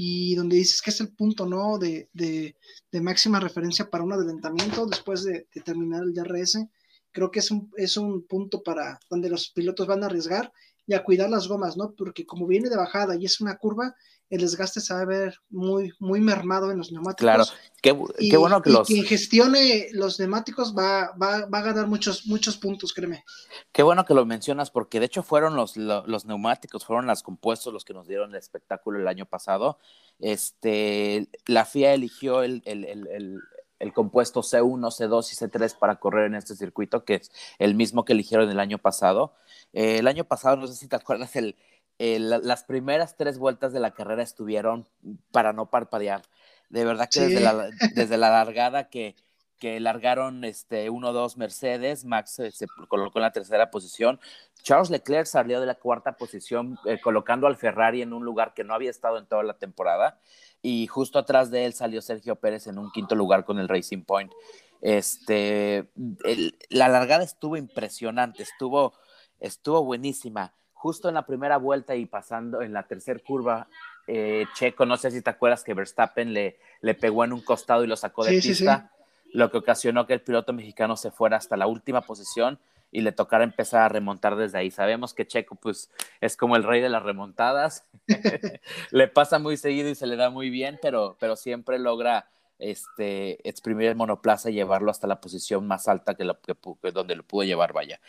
y 0.00 0.36
donde 0.36 0.54
dices 0.54 0.80
que 0.80 0.90
es 0.90 1.00
el 1.00 1.12
punto, 1.12 1.44
¿no? 1.44 1.76
De, 1.76 2.08
de, 2.12 2.54
de 2.92 3.00
máxima 3.00 3.40
referencia 3.40 3.90
para 3.90 4.04
un 4.04 4.12
adelantamiento 4.12 4.86
después 4.86 5.24
de, 5.24 5.48
de, 5.52 5.60
terminar 5.60 6.04
el 6.04 6.14
DRS. 6.14 6.68
Creo 7.10 7.32
que 7.32 7.40
es 7.40 7.50
un, 7.50 7.72
es 7.76 7.96
un 7.96 8.24
punto 8.24 8.62
para 8.62 9.00
donde 9.10 9.28
los 9.28 9.50
pilotos 9.50 9.88
van 9.88 10.04
a 10.04 10.06
arriesgar 10.06 10.52
y 10.86 10.94
a 10.94 11.02
cuidar 11.02 11.28
las 11.28 11.48
gomas, 11.48 11.76
¿no? 11.76 11.96
Porque 11.96 12.24
como 12.24 12.46
viene 12.46 12.70
de 12.70 12.76
bajada 12.76 13.16
y 13.16 13.24
es 13.24 13.40
una 13.40 13.56
curva, 13.56 13.96
el 14.30 14.40
desgaste 14.40 14.80
se 14.80 14.92
va 14.92 15.00
a 15.00 15.04
ver 15.04 15.40
muy, 15.50 15.92
muy 15.98 16.20
mermado 16.20 16.70
en 16.70 16.78
los 16.78 16.92
neumáticos. 16.92 17.20
Claro, 17.20 17.44
qué, 17.80 17.96
qué 18.18 18.36
bueno 18.36 18.60
que 18.60 18.70
y 18.70 18.72
los... 18.72 18.86
quien 18.86 19.04
gestione 19.04 19.88
los 19.92 20.18
neumáticos 20.18 20.74
va, 20.76 21.12
va, 21.20 21.46
va, 21.46 21.58
a 21.58 21.62
ganar 21.62 21.86
muchos, 21.86 22.26
muchos 22.26 22.56
puntos, 22.56 22.92
créeme. 22.92 23.24
Qué 23.72 23.82
bueno 23.82 24.04
que 24.04 24.14
lo 24.14 24.26
mencionas, 24.26 24.70
porque 24.70 25.00
de 25.00 25.06
hecho 25.06 25.22
fueron 25.22 25.56
los, 25.56 25.76
los, 25.76 26.06
los 26.06 26.26
neumáticos, 26.26 26.84
fueron 26.84 27.06
los 27.06 27.22
compuestos 27.22 27.72
los 27.72 27.84
que 27.84 27.94
nos 27.94 28.06
dieron 28.06 28.30
el 28.30 28.36
espectáculo 28.36 28.98
el 28.98 29.08
año 29.08 29.24
pasado. 29.24 29.78
Este, 30.18 31.28
la 31.46 31.64
FIA 31.64 31.94
eligió 31.94 32.42
el, 32.42 32.62
el, 32.66 32.84
el, 32.84 33.40
el 33.78 33.92
compuesto 33.92 34.42
C1, 34.42 34.90
C2 34.90 35.32
y 35.32 35.36
C3 35.36 35.78
para 35.78 35.96
correr 35.96 36.26
en 36.26 36.34
este 36.34 36.56
circuito, 36.56 37.04
que 37.04 37.16
es 37.16 37.30
el 37.58 37.74
mismo 37.74 38.04
que 38.04 38.12
eligieron 38.12 38.50
el 38.50 38.60
año 38.60 38.78
pasado. 38.78 39.34
Eh, 39.72 39.98
el 39.98 40.08
año 40.08 40.24
pasado, 40.24 40.56
no 40.56 40.66
sé 40.66 40.74
si 40.74 40.88
te 40.88 40.96
acuerdas, 40.96 41.34
el, 41.36 41.56
el, 41.98 42.30
las 42.30 42.64
primeras 42.64 43.16
tres 43.16 43.38
vueltas 43.38 43.72
de 43.72 43.80
la 43.80 43.92
carrera 43.92 44.22
estuvieron 44.22 44.88
para 45.32 45.52
no 45.52 45.70
parpadear. 45.70 46.22
De 46.70 46.84
verdad 46.84 47.08
que 47.10 47.20
sí. 47.20 47.34
desde, 47.34 47.40
la, 47.40 47.68
desde 47.94 48.16
la 48.16 48.30
largada 48.30 48.88
que, 48.88 49.16
que 49.58 49.80
largaron 49.80 50.44
este 50.44 50.90
1-2 50.90 51.36
Mercedes, 51.36 52.04
Max 52.04 52.32
se, 52.32 52.50
se, 52.52 52.66
colocó 52.88 53.18
en 53.18 53.22
la 53.22 53.32
tercera 53.32 53.70
posición. 53.70 54.20
Charles 54.62 54.90
Leclerc 54.90 55.26
salió 55.26 55.60
de 55.60 55.66
la 55.66 55.74
cuarta 55.74 56.16
posición, 56.16 56.78
eh, 56.84 57.00
colocando 57.00 57.46
al 57.46 57.56
Ferrari 57.56 58.02
en 58.02 58.12
un 58.12 58.24
lugar 58.24 58.54
que 58.54 58.64
no 58.64 58.74
había 58.74 58.90
estado 58.90 59.18
en 59.18 59.26
toda 59.26 59.42
la 59.42 59.58
temporada. 59.58 60.20
Y 60.62 60.86
justo 60.86 61.18
atrás 61.18 61.50
de 61.50 61.64
él 61.64 61.72
salió 61.72 62.02
Sergio 62.02 62.36
Pérez 62.36 62.66
en 62.66 62.78
un 62.78 62.90
quinto 62.90 63.14
lugar 63.14 63.44
con 63.44 63.58
el 63.58 63.68
Racing 63.68 64.02
Point. 64.02 64.32
Este, 64.80 65.88
el, 66.24 66.56
la 66.68 66.88
largada 66.88 67.24
estuvo 67.24 67.56
impresionante, 67.56 68.44
estuvo, 68.44 68.92
estuvo 69.40 69.84
buenísima 69.84 70.54
justo 70.78 71.08
en 71.08 71.14
la 71.14 71.26
primera 71.26 71.56
vuelta 71.56 71.96
y 71.96 72.06
pasando 72.06 72.62
en 72.62 72.72
la 72.72 72.84
tercera 72.84 73.20
curva, 73.26 73.66
eh, 74.06 74.46
Checo, 74.54 74.86
no 74.86 74.96
sé 74.96 75.10
si 75.10 75.20
te 75.20 75.30
acuerdas 75.30 75.64
que 75.64 75.74
Verstappen 75.74 76.32
le, 76.32 76.58
le 76.80 76.94
pegó 76.94 77.24
en 77.24 77.32
un 77.32 77.40
costado 77.40 77.84
y 77.84 77.88
lo 77.88 77.96
sacó 77.96 78.24
de 78.24 78.40
sí, 78.40 78.48
pista, 78.48 78.90
sí, 78.94 79.30
sí. 79.32 79.38
lo 79.38 79.50
que 79.50 79.58
ocasionó 79.58 80.06
que 80.06 80.14
el 80.14 80.20
piloto 80.20 80.52
mexicano 80.52 80.96
se 80.96 81.10
fuera 81.10 81.36
hasta 81.36 81.56
la 81.56 81.66
última 81.66 82.02
posición 82.02 82.60
y 82.92 83.00
le 83.00 83.12
tocara 83.12 83.44
empezar 83.44 83.82
a 83.82 83.88
remontar 83.88 84.36
desde 84.36 84.58
ahí. 84.58 84.70
Sabemos 84.70 85.14
que 85.14 85.26
Checo 85.26 85.56
pues 85.56 85.90
es 86.20 86.36
como 86.36 86.54
el 86.54 86.62
rey 86.62 86.80
de 86.80 86.88
las 86.88 87.02
remontadas, 87.02 87.84
le 88.90 89.08
pasa 89.08 89.40
muy 89.40 89.56
seguido 89.56 89.88
y 89.90 89.96
se 89.96 90.06
le 90.06 90.14
da 90.14 90.30
muy 90.30 90.48
bien, 90.48 90.78
pero, 90.80 91.16
pero 91.18 91.34
siempre 91.34 91.78
logra 91.80 92.28
este, 92.58 93.48
exprimir 93.48 93.88
el 93.88 93.96
monoplaza 93.96 94.50
y 94.50 94.54
llevarlo 94.54 94.90
hasta 94.90 95.06
la 95.06 95.20
posición 95.20 95.66
más 95.66 95.88
alta 95.88 96.14
que, 96.14 96.24
lo, 96.24 96.40
que, 96.40 96.54
que 96.82 96.90
donde 96.90 97.16
lo 97.16 97.22
pudo 97.22 97.44
llevar, 97.44 97.72
vaya. 97.72 98.00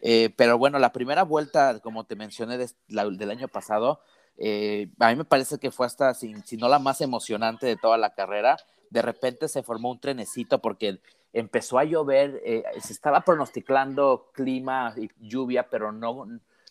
Eh, 0.00 0.30
pero 0.36 0.58
bueno, 0.58 0.78
la 0.78 0.92
primera 0.92 1.22
vuelta, 1.24 1.80
como 1.80 2.04
te 2.04 2.16
mencioné, 2.16 2.58
de, 2.58 2.70
la, 2.88 3.08
del 3.08 3.30
año 3.30 3.48
pasado, 3.48 4.00
eh, 4.38 4.90
a 4.98 5.08
mí 5.10 5.16
me 5.16 5.24
parece 5.24 5.58
que 5.58 5.70
fue 5.70 5.86
hasta, 5.86 6.14
si, 6.14 6.34
si, 6.44 6.56
no 6.56 6.68
la 6.68 6.78
más 6.78 7.00
emocionante 7.00 7.66
de 7.66 7.76
toda 7.76 7.98
la 7.98 8.14
carrera. 8.14 8.56
De 8.90 9.02
repente 9.02 9.48
se 9.48 9.62
formó 9.62 9.90
un 9.90 10.00
trenecito 10.00 10.60
porque 10.60 11.00
empezó 11.32 11.78
a 11.78 11.84
llover, 11.84 12.40
eh, 12.44 12.62
se 12.80 12.92
estaba 12.92 13.22
pronosticando 13.22 14.30
clima 14.32 14.94
y 14.96 15.10
lluvia, 15.18 15.68
pero 15.68 15.92
no, 15.92 16.26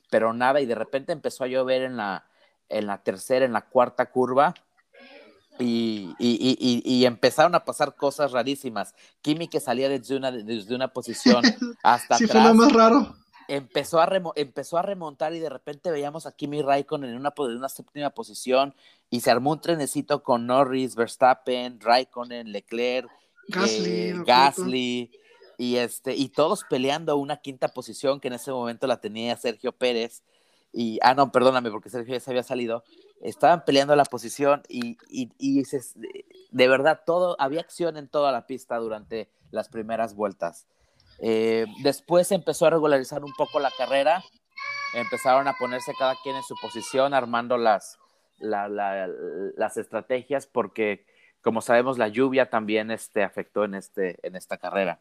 pero 0.09 0.33
nada, 0.33 0.61
y 0.61 0.65
de 0.65 0.75
repente 0.75 1.11
empezó 1.11 1.43
a 1.43 1.47
llover 1.47 1.81
en 1.81 1.97
la, 1.97 2.25
en 2.69 2.87
la 2.87 3.03
tercera, 3.03 3.45
en 3.45 3.53
la 3.53 3.67
cuarta 3.67 4.07
curva 4.07 4.53
y, 5.59 6.13
y, 6.19 6.57
y, 6.59 6.81
y, 6.83 7.05
empezaron 7.05 7.55
a 7.55 7.63
pasar 7.63 7.95
cosas 7.95 8.31
rarísimas. 8.31 8.93
Kimi 9.21 9.47
que 9.47 9.59
salía 9.59 9.89
desde 9.89 10.17
una, 10.17 10.31
desde 10.31 10.75
una 10.75 10.89
posición 10.89 11.41
hasta 11.83 12.17
sí, 12.17 12.25
atrás. 12.25 12.43
Fue 12.43 12.51
lo 12.51 12.55
más 12.55 12.73
raro. 12.73 13.15
Empezó 13.47 13.99
a, 13.99 14.05
remo, 14.05 14.33
empezó 14.35 14.77
a 14.77 14.81
remontar 14.81 15.33
y 15.33 15.39
de 15.39 15.49
repente 15.49 15.91
veíamos 15.91 16.25
a 16.25 16.31
Kimi 16.31 16.61
Raikkonen 16.61 17.11
en 17.11 17.17
una, 17.17 17.33
en 17.37 17.57
una 17.57 17.69
séptima 17.69 18.09
posición 18.09 18.73
y 19.09 19.21
se 19.21 19.29
armó 19.29 19.51
un 19.51 19.61
trenecito 19.61 20.23
con 20.23 20.47
Norris, 20.47 20.95
Verstappen, 20.95 21.79
Raikkonen, 21.79 22.51
Leclerc, 22.51 23.07
Gasly, 23.47 23.91
eh, 23.91 24.15
Gasly 24.25 25.11
y, 25.57 25.77
este, 25.77 26.15
y 26.15 26.29
todos 26.29 26.65
peleando 26.69 27.15
una 27.17 27.37
quinta 27.37 27.69
posición 27.69 28.19
que 28.19 28.27
en 28.27 28.33
ese 28.33 28.51
momento 28.51 28.87
la 28.87 28.99
tenía 28.99 29.37
Sergio 29.37 29.71
Pérez. 29.71 30.23
Y, 30.73 30.99
ah, 31.01 31.13
no, 31.13 31.31
perdóname, 31.31 31.71
porque 31.71 31.89
Sergio 31.89 32.13
ya 32.13 32.19
se 32.19 32.31
había 32.31 32.43
salido 32.43 32.83
estaban 33.21 33.65
peleando 33.65 33.95
la 33.95 34.05
posición 34.05 34.63
y, 34.67 34.97
y, 35.09 35.31
y 35.37 35.63
de 36.51 36.67
verdad 36.67 37.01
todo, 37.05 37.35
había 37.39 37.61
acción 37.61 37.97
en 37.97 38.07
toda 38.07 38.31
la 38.31 38.47
pista 38.47 38.77
durante 38.77 39.29
las 39.51 39.69
primeras 39.69 40.15
vueltas. 40.15 40.67
Eh, 41.19 41.65
después 41.83 42.31
empezó 42.31 42.65
a 42.65 42.71
regularizar 42.71 43.23
un 43.23 43.33
poco 43.33 43.59
la 43.59 43.71
carrera, 43.77 44.23
empezaron 44.93 45.47
a 45.47 45.53
ponerse 45.57 45.93
cada 45.97 46.15
quien 46.23 46.35
en 46.35 46.43
su 46.43 46.55
posición, 46.61 47.13
armando 47.13 47.57
las, 47.57 47.97
la, 48.37 48.67
la, 48.67 49.07
las 49.55 49.77
estrategias, 49.77 50.45
porque 50.45 51.05
como 51.41 51.61
sabemos 51.61 51.97
la 51.97 52.07
lluvia 52.07 52.49
también 52.49 52.91
este, 52.91 53.23
afectó 53.23 53.63
en, 53.63 53.75
este, 53.75 54.17
en 54.27 54.35
esta 54.35 54.57
carrera. 54.57 54.99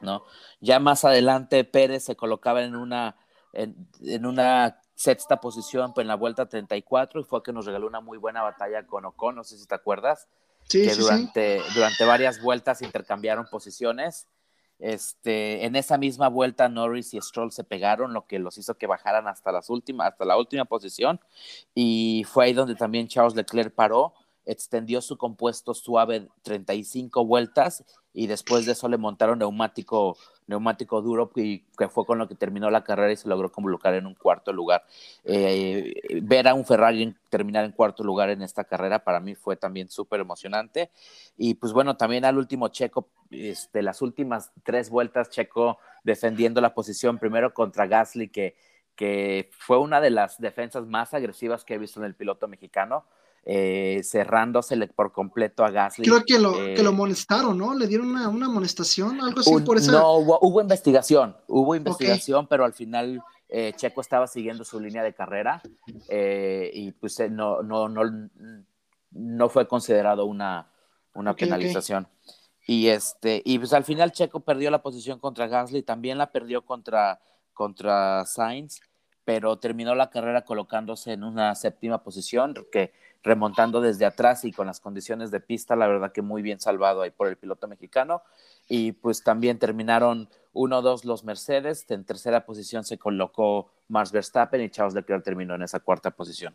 ¿no? 0.00 0.24
Ya 0.60 0.80
más 0.80 1.04
adelante 1.04 1.64
Pérez 1.64 2.04
se 2.04 2.16
colocaba 2.16 2.62
en 2.62 2.76
una, 2.76 3.16
en 3.52 4.26
una 4.26 4.80
sexta 4.94 5.40
posición 5.40 5.92
en 5.96 6.06
la 6.06 6.14
vuelta 6.14 6.48
34 6.48 7.20
y 7.20 7.24
fue 7.24 7.42
que 7.42 7.52
nos 7.52 7.66
regaló 7.66 7.86
una 7.86 8.00
muy 8.00 8.18
buena 8.18 8.42
batalla 8.42 8.86
con 8.86 9.04
Ocon, 9.04 9.36
no 9.36 9.44
sé 9.44 9.58
si 9.58 9.66
te 9.66 9.74
acuerdas, 9.74 10.28
sí, 10.68 10.82
que 10.82 10.90
sí, 10.90 11.00
durante, 11.00 11.60
sí. 11.60 11.74
durante 11.74 12.04
varias 12.04 12.40
vueltas 12.40 12.82
intercambiaron 12.82 13.46
posiciones. 13.50 14.28
Este, 14.80 15.64
en 15.64 15.76
esa 15.76 15.98
misma 15.98 16.28
vuelta 16.28 16.68
Norris 16.68 17.14
y 17.14 17.20
Stroll 17.20 17.52
se 17.52 17.64
pegaron, 17.64 18.12
lo 18.12 18.26
que 18.26 18.38
los 18.38 18.58
hizo 18.58 18.76
que 18.76 18.88
bajaran 18.88 19.28
hasta 19.28 19.52
las 19.52 19.70
últimas, 19.70 20.12
hasta 20.12 20.24
la 20.24 20.36
última 20.36 20.64
posición, 20.64 21.20
y 21.74 22.24
fue 22.28 22.46
ahí 22.46 22.52
donde 22.52 22.74
también 22.74 23.08
Charles 23.08 23.36
Leclerc 23.36 23.72
paró, 23.74 24.14
extendió 24.46 25.00
su 25.00 25.16
compuesto 25.16 25.74
suave 25.74 26.28
35 26.42 27.24
vueltas 27.24 27.84
y 28.12 28.26
después 28.26 28.66
de 28.66 28.72
eso 28.72 28.88
le 28.88 28.98
montaron 28.98 29.38
neumático 29.38 30.18
neumático 30.46 31.00
duro 31.00 31.30
y 31.36 31.60
que 31.76 31.88
fue 31.88 32.04
con 32.04 32.18
lo 32.18 32.28
que 32.28 32.34
terminó 32.34 32.70
la 32.70 32.84
carrera 32.84 33.12
y 33.12 33.16
se 33.16 33.28
logró 33.28 33.50
colocar 33.50 33.94
en 33.94 34.06
un 34.06 34.14
cuarto 34.14 34.52
lugar. 34.52 34.84
Eh, 35.24 35.92
ver 36.22 36.48
a 36.48 36.54
un 36.54 36.64
Ferrari 36.64 37.14
terminar 37.28 37.64
en 37.64 37.72
cuarto 37.72 38.04
lugar 38.04 38.30
en 38.30 38.42
esta 38.42 38.64
carrera 38.64 39.04
para 39.04 39.20
mí 39.20 39.34
fue 39.34 39.56
también 39.56 39.88
súper 39.88 40.20
emocionante. 40.20 40.90
Y 41.36 41.54
pues 41.54 41.72
bueno, 41.72 41.96
también 41.96 42.24
al 42.24 42.38
último 42.38 42.68
Checo, 42.68 43.08
este, 43.30 43.82
las 43.82 44.02
últimas 44.02 44.52
tres 44.62 44.90
vueltas 44.90 45.30
Checo 45.30 45.78
defendiendo 46.02 46.60
la 46.60 46.74
posición 46.74 47.18
primero 47.18 47.54
contra 47.54 47.86
Gasly, 47.86 48.28
que, 48.28 48.56
que 48.94 49.50
fue 49.52 49.78
una 49.78 50.00
de 50.00 50.10
las 50.10 50.38
defensas 50.40 50.86
más 50.86 51.14
agresivas 51.14 51.64
que 51.64 51.74
he 51.74 51.78
visto 51.78 52.00
en 52.00 52.06
el 52.06 52.14
piloto 52.14 52.48
mexicano 52.48 53.04
eh, 53.46 54.00
cerrándosele 54.02 54.86
por 54.88 55.12
completo 55.12 55.64
a 55.64 55.70
Gasly. 55.70 56.04
Creo 56.04 56.22
que 56.24 56.38
lo, 56.38 56.64
eh, 56.64 56.74
que 56.74 56.82
lo 56.82 56.92
molestaron, 56.92 57.58
¿no? 57.58 57.74
Le 57.74 57.86
dieron 57.86 58.08
una, 58.08 58.28
una 58.28 58.46
amonestación, 58.46 59.20
algo 59.20 59.40
así 59.40 59.54
un, 59.54 59.64
por. 59.64 59.82
No, 59.82 60.14
hubo, 60.14 60.38
hubo 60.40 60.60
investigación, 60.62 61.36
hubo 61.46 61.74
investigación, 61.74 62.38
okay. 62.38 62.48
pero 62.48 62.64
al 62.64 62.72
final 62.72 63.22
eh, 63.48 63.72
Checo 63.76 64.00
estaba 64.00 64.26
siguiendo 64.26 64.64
su 64.64 64.80
línea 64.80 65.02
de 65.02 65.14
carrera 65.14 65.62
eh, 66.08 66.70
y 66.72 66.92
pues 66.92 67.20
no, 67.30 67.62
no, 67.62 67.88
no, 67.88 68.30
no 69.10 69.48
fue 69.48 69.68
considerado 69.68 70.24
una, 70.24 70.70
una 71.14 71.32
Ok, 71.32 71.36
ok. 71.36 71.40
penalización. 71.40 72.08
Y 72.66 72.88
este, 72.88 73.42
y 73.44 73.58
pues 73.58 73.74
al 73.74 73.84
final 73.84 74.12
Checo 74.12 74.40
perdió 74.40 74.70
la 74.70 74.82
posición 74.82 75.18
contra 75.18 75.48
Gasly, 75.48 75.82
también 75.82 76.16
la 76.16 76.32
perdió 76.32 76.64
contra, 76.64 77.20
contra 77.52 78.24
Sainz, 78.24 78.80
pero 79.24 79.58
terminó 79.58 79.94
la 79.94 80.10
carrera 80.10 80.44
colocándose 80.44 81.12
en 81.12 81.24
una 81.24 81.54
séptima 81.54 82.02
posición, 82.02 82.54
que 82.70 82.92
remontando 83.22 83.80
desde 83.80 84.04
atrás 84.04 84.44
y 84.44 84.52
con 84.52 84.66
las 84.66 84.80
condiciones 84.80 85.30
de 85.30 85.40
pista, 85.40 85.76
la 85.76 85.86
verdad 85.86 86.12
que 86.12 86.20
muy 86.20 86.42
bien 86.42 86.60
salvado 86.60 87.02
ahí 87.02 87.10
por 87.10 87.28
el 87.28 87.36
piloto 87.36 87.66
mexicano. 87.66 88.22
Y 88.68 88.92
pues 88.92 89.22
también 89.22 89.58
terminaron 89.58 90.28
1-2 90.52 91.04
los 91.04 91.24
Mercedes, 91.24 91.86
en 91.88 92.04
tercera 92.04 92.44
posición 92.44 92.84
se 92.84 92.98
colocó 92.98 93.70
Max 93.88 94.12
Verstappen 94.12 94.60
y 94.60 94.70
Charles 94.70 94.94
Leclerc 94.94 95.24
terminó 95.24 95.54
en 95.54 95.62
esa 95.62 95.80
cuarta 95.80 96.10
posición. 96.10 96.54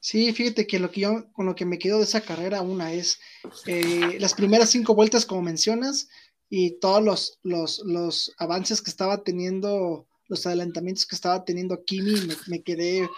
Sí, 0.00 0.32
fíjate 0.32 0.66
que 0.66 0.78
lo 0.78 0.90
que 0.90 1.02
yo, 1.02 1.32
con 1.32 1.46
lo 1.46 1.54
que 1.54 1.66
me 1.66 1.78
quedo 1.78 1.98
de 1.98 2.04
esa 2.04 2.20
carrera, 2.20 2.62
una 2.62 2.92
es 2.92 3.20
eh, 3.66 4.16
las 4.20 4.34
primeras 4.34 4.70
cinco 4.70 4.94
vueltas, 4.94 5.26
como 5.26 5.42
mencionas, 5.42 6.08
y 6.48 6.78
todos 6.78 7.02
los, 7.02 7.38
los, 7.42 7.82
los 7.84 8.32
avances 8.38 8.80
que 8.80 8.90
estaba 8.90 9.22
teniendo, 9.24 10.06
los 10.28 10.46
adelantamientos 10.46 11.06
que 11.06 11.14
estaba 11.14 11.44
teniendo 11.44 11.82
Kimi, 11.84 12.20
me, 12.26 12.34
me 12.48 12.62
quedé 12.62 13.08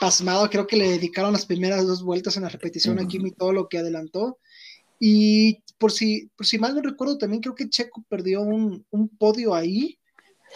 pasmado. 0.00 0.48
Creo 0.50 0.66
que 0.66 0.76
le 0.76 0.88
dedicaron 0.88 1.32
las 1.32 1.46
primeras 1.46 1.86
dos 1.86 2.02
vueltas 2.02 2.36
en 2.36 2.42
la 2.42 2.48
repetición 2.48 2.98
a 2.98 3.02
Ujú. 3.02 3.08
Kimi 3.08 3.30
todo 3.32 3.52
lo 3.52 3.68
que 3.68 3.78
adelantó. 3.78 4.38
Y 4.98 5.62
por 5.78 5.92
si, 5.92 6.30
por 6.36 6.46
si 6.46 6.58
mal 6.58 6.74
no 6.74 6.82
recuerdo, 6.82 7.18
también 7.18 7.42
creo 7.42 7.54
que 7.54 7.68
Checo 7.68 8.04
perdió 8.08 8.40
un, 8.40 8.84
un 8.90 9.08
podio 9.08 9.54
ahí 9.54 9.98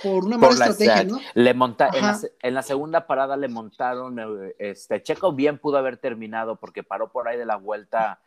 por 0.02 0.24
una 0.24 0.38
mala 0.38 0.54
Por 0.54 0.70
estrategia, 0.70 1.04
¿no? 1.04 1.20
Le 1.34 1.52
monta, 1.52 1.90
en, 1.92 2.02
la, 2.02 2.20
en 2.40 2.54
la 2.54 2.62
segunda 2.62 3.06
parada 3.06 3.36
le 3.36 3.48
montaron, 3.48 4.18
eh, 4.18 4.54
este 4.58 5.02
Checo 5.02 5.32
bien 5.32 5.58
pudo 5.58 5.76
haber 5.76 5.98
terminado 5.98 6.56
porque 6.56 6.82
paró 6.82 7.10
por 7.10 7.28
ahí 7.28 7.36
de 7.36 7.44
la 7.44 7.56
vuelta 7.56 8.20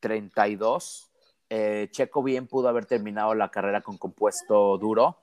32. 0.00 1.10
Eh, 1.50 1.88
Checo 1.92 2.22
bien 2.22 2.46
pudo 2.46 2.68
haber 2.68 2.84
terminado 2.84 3.34
la 3.34 3.50
carrera 3.50 3.80
con 3.80 3.96
compuesto 3.96 4.76
duro, 4.76 5.18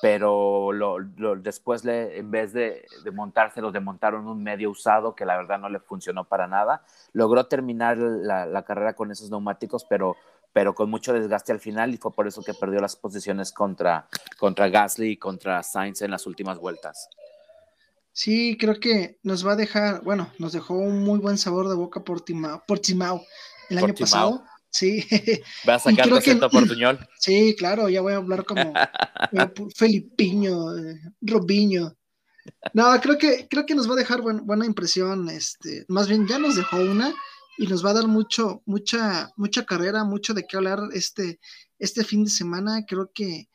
pero 0.00 0.72
lo, 0.72 0.98
lo- 0.98 1.36
después 1.36 1.84
le, 1.84 2.18
en 2.18 2.30
vez 2.30 2.52
de, 2.52 2.88
de 3.02 3.10
montárselo, 3.10 3.70
le 3.70 3.80
montaron 3.80 4.26
un 4.28 4.42
medio 4.42 4.70
usado 4.70 5.14
que 5.14 5.24
la 5.24 5.36
verdad 5.36 5.58
no 5.58 5.68
le 5.68 5.80
funcionó 5.80 6.24
para 6.24 6.46
nada. 6.46 6.82
Logró 7.12 7.46
terminar 7.46 7.98
la, 7.98 8.46
la 8.46 8.62
carrera 8.62 8.94
con 8.94 9.10
esos 9.10 9.30
neumáticos, 9.30 9.84
pero, 9.84 10.16
pero 10.52 10.74
con 10.74 10.88
mucho 10.90 11.12
desgaste 11.12 11.52
al 11.52 11.60
final 11.60 11.92
y 11.92 11.96
fue 11.96 12.12
por 12.12 12.28
eso 12.28 12.42
que 12.44 12.54
perdió 12.54 12.80
las 12.80 12.96
posiciones 12.96 13.52
contra, 13.52 14.06
contra 14.38 14.68
Gasly 14.68 15.10
y 15.12 15.16
contra 15.16 15.62
Sainz 15.62 16.02
en 16.02 16.10
las 16.12 16.26
últimas 16.26 16.58
vueltas. 16.58 17.08
Sí, 18.12 18.56
creo 18.58 18.80
que 18.80 19.18
nos 19.22 19.46
va 19.46 19.52
a 19.52 19.56
dejar, 19.56 20.02
bueno, 20.02 20.28
nos 20.38 20.52
dejó 20.52 20.74
un 20.74 21.04
muy 21.04 21.20
buen 21.20 21.38
sabor 21.38 21.68
de 21.68 21.76
boca 21.76 22.00
por 22.00 22.20
Timao, 22.20 22.62
por 22.66 22.80
Timao 22.80 23.22
el 23.70 23.78
año 23.78 23.94
pasado. 23.94 24.42
Sí, 24.70 25.04
¿Vas 25.64 25.86
a 25.86 25.90
sacar 25.90 26.08
tu 26.08 26.12
que- 26.14 26.18
acento 26.18 26.50
portuñol? 26.50 26.98
sí, 27.18 27.54
claro, 27.58 27.88
ya 27.88 28.00
voy 28.02 28.12
a 28.12 28.16
hablar 28.16 28.44
como 28.44 28.60
eh, 29.32 29.50
Felipiño, 29.74 30.76
eh, 30.76 31.00
Robiño. 31.22 31.94
No, 32.72 32.98
creo 33.00 33.18
que, 33.18 33.46
creo 33.48 33.64
que 33.66 33.74
nos 33.74 33.88
va 33.88 33.94
a 33.94 33.96
dejar 33.96 34.20
buen- 34.22 34.44
buena 34.46 34.66
impresión, 34.66 35.28
este, 35.30 35.84
más 35.88 36.08
bien 36.08 36.26
ya 36.26 36.38
nos 36.38 36.56
dejó 36.56 36.76
una 36.78 37.14
y 37.58 37.66
nos 37.66 37.84
va 37.84 37.90
a 37.90 37.94
dar 37.94 38.06
mucho, 38.08 38.62
mucha, 38.66 39.30
mucha 39.36 39.64
carrera, 39.64 40.04
mucho 40.04 40.32
de 40.34 40.46
qué 40.46 40.56
hablar 40.56 40.80
este, 40.92 41.40
este 41.78 42.04
fin 42.04 42.24
de 42.24 42.30
semana. 42.30 42.84
Creo 42.86 43.10
que 43.12 43.48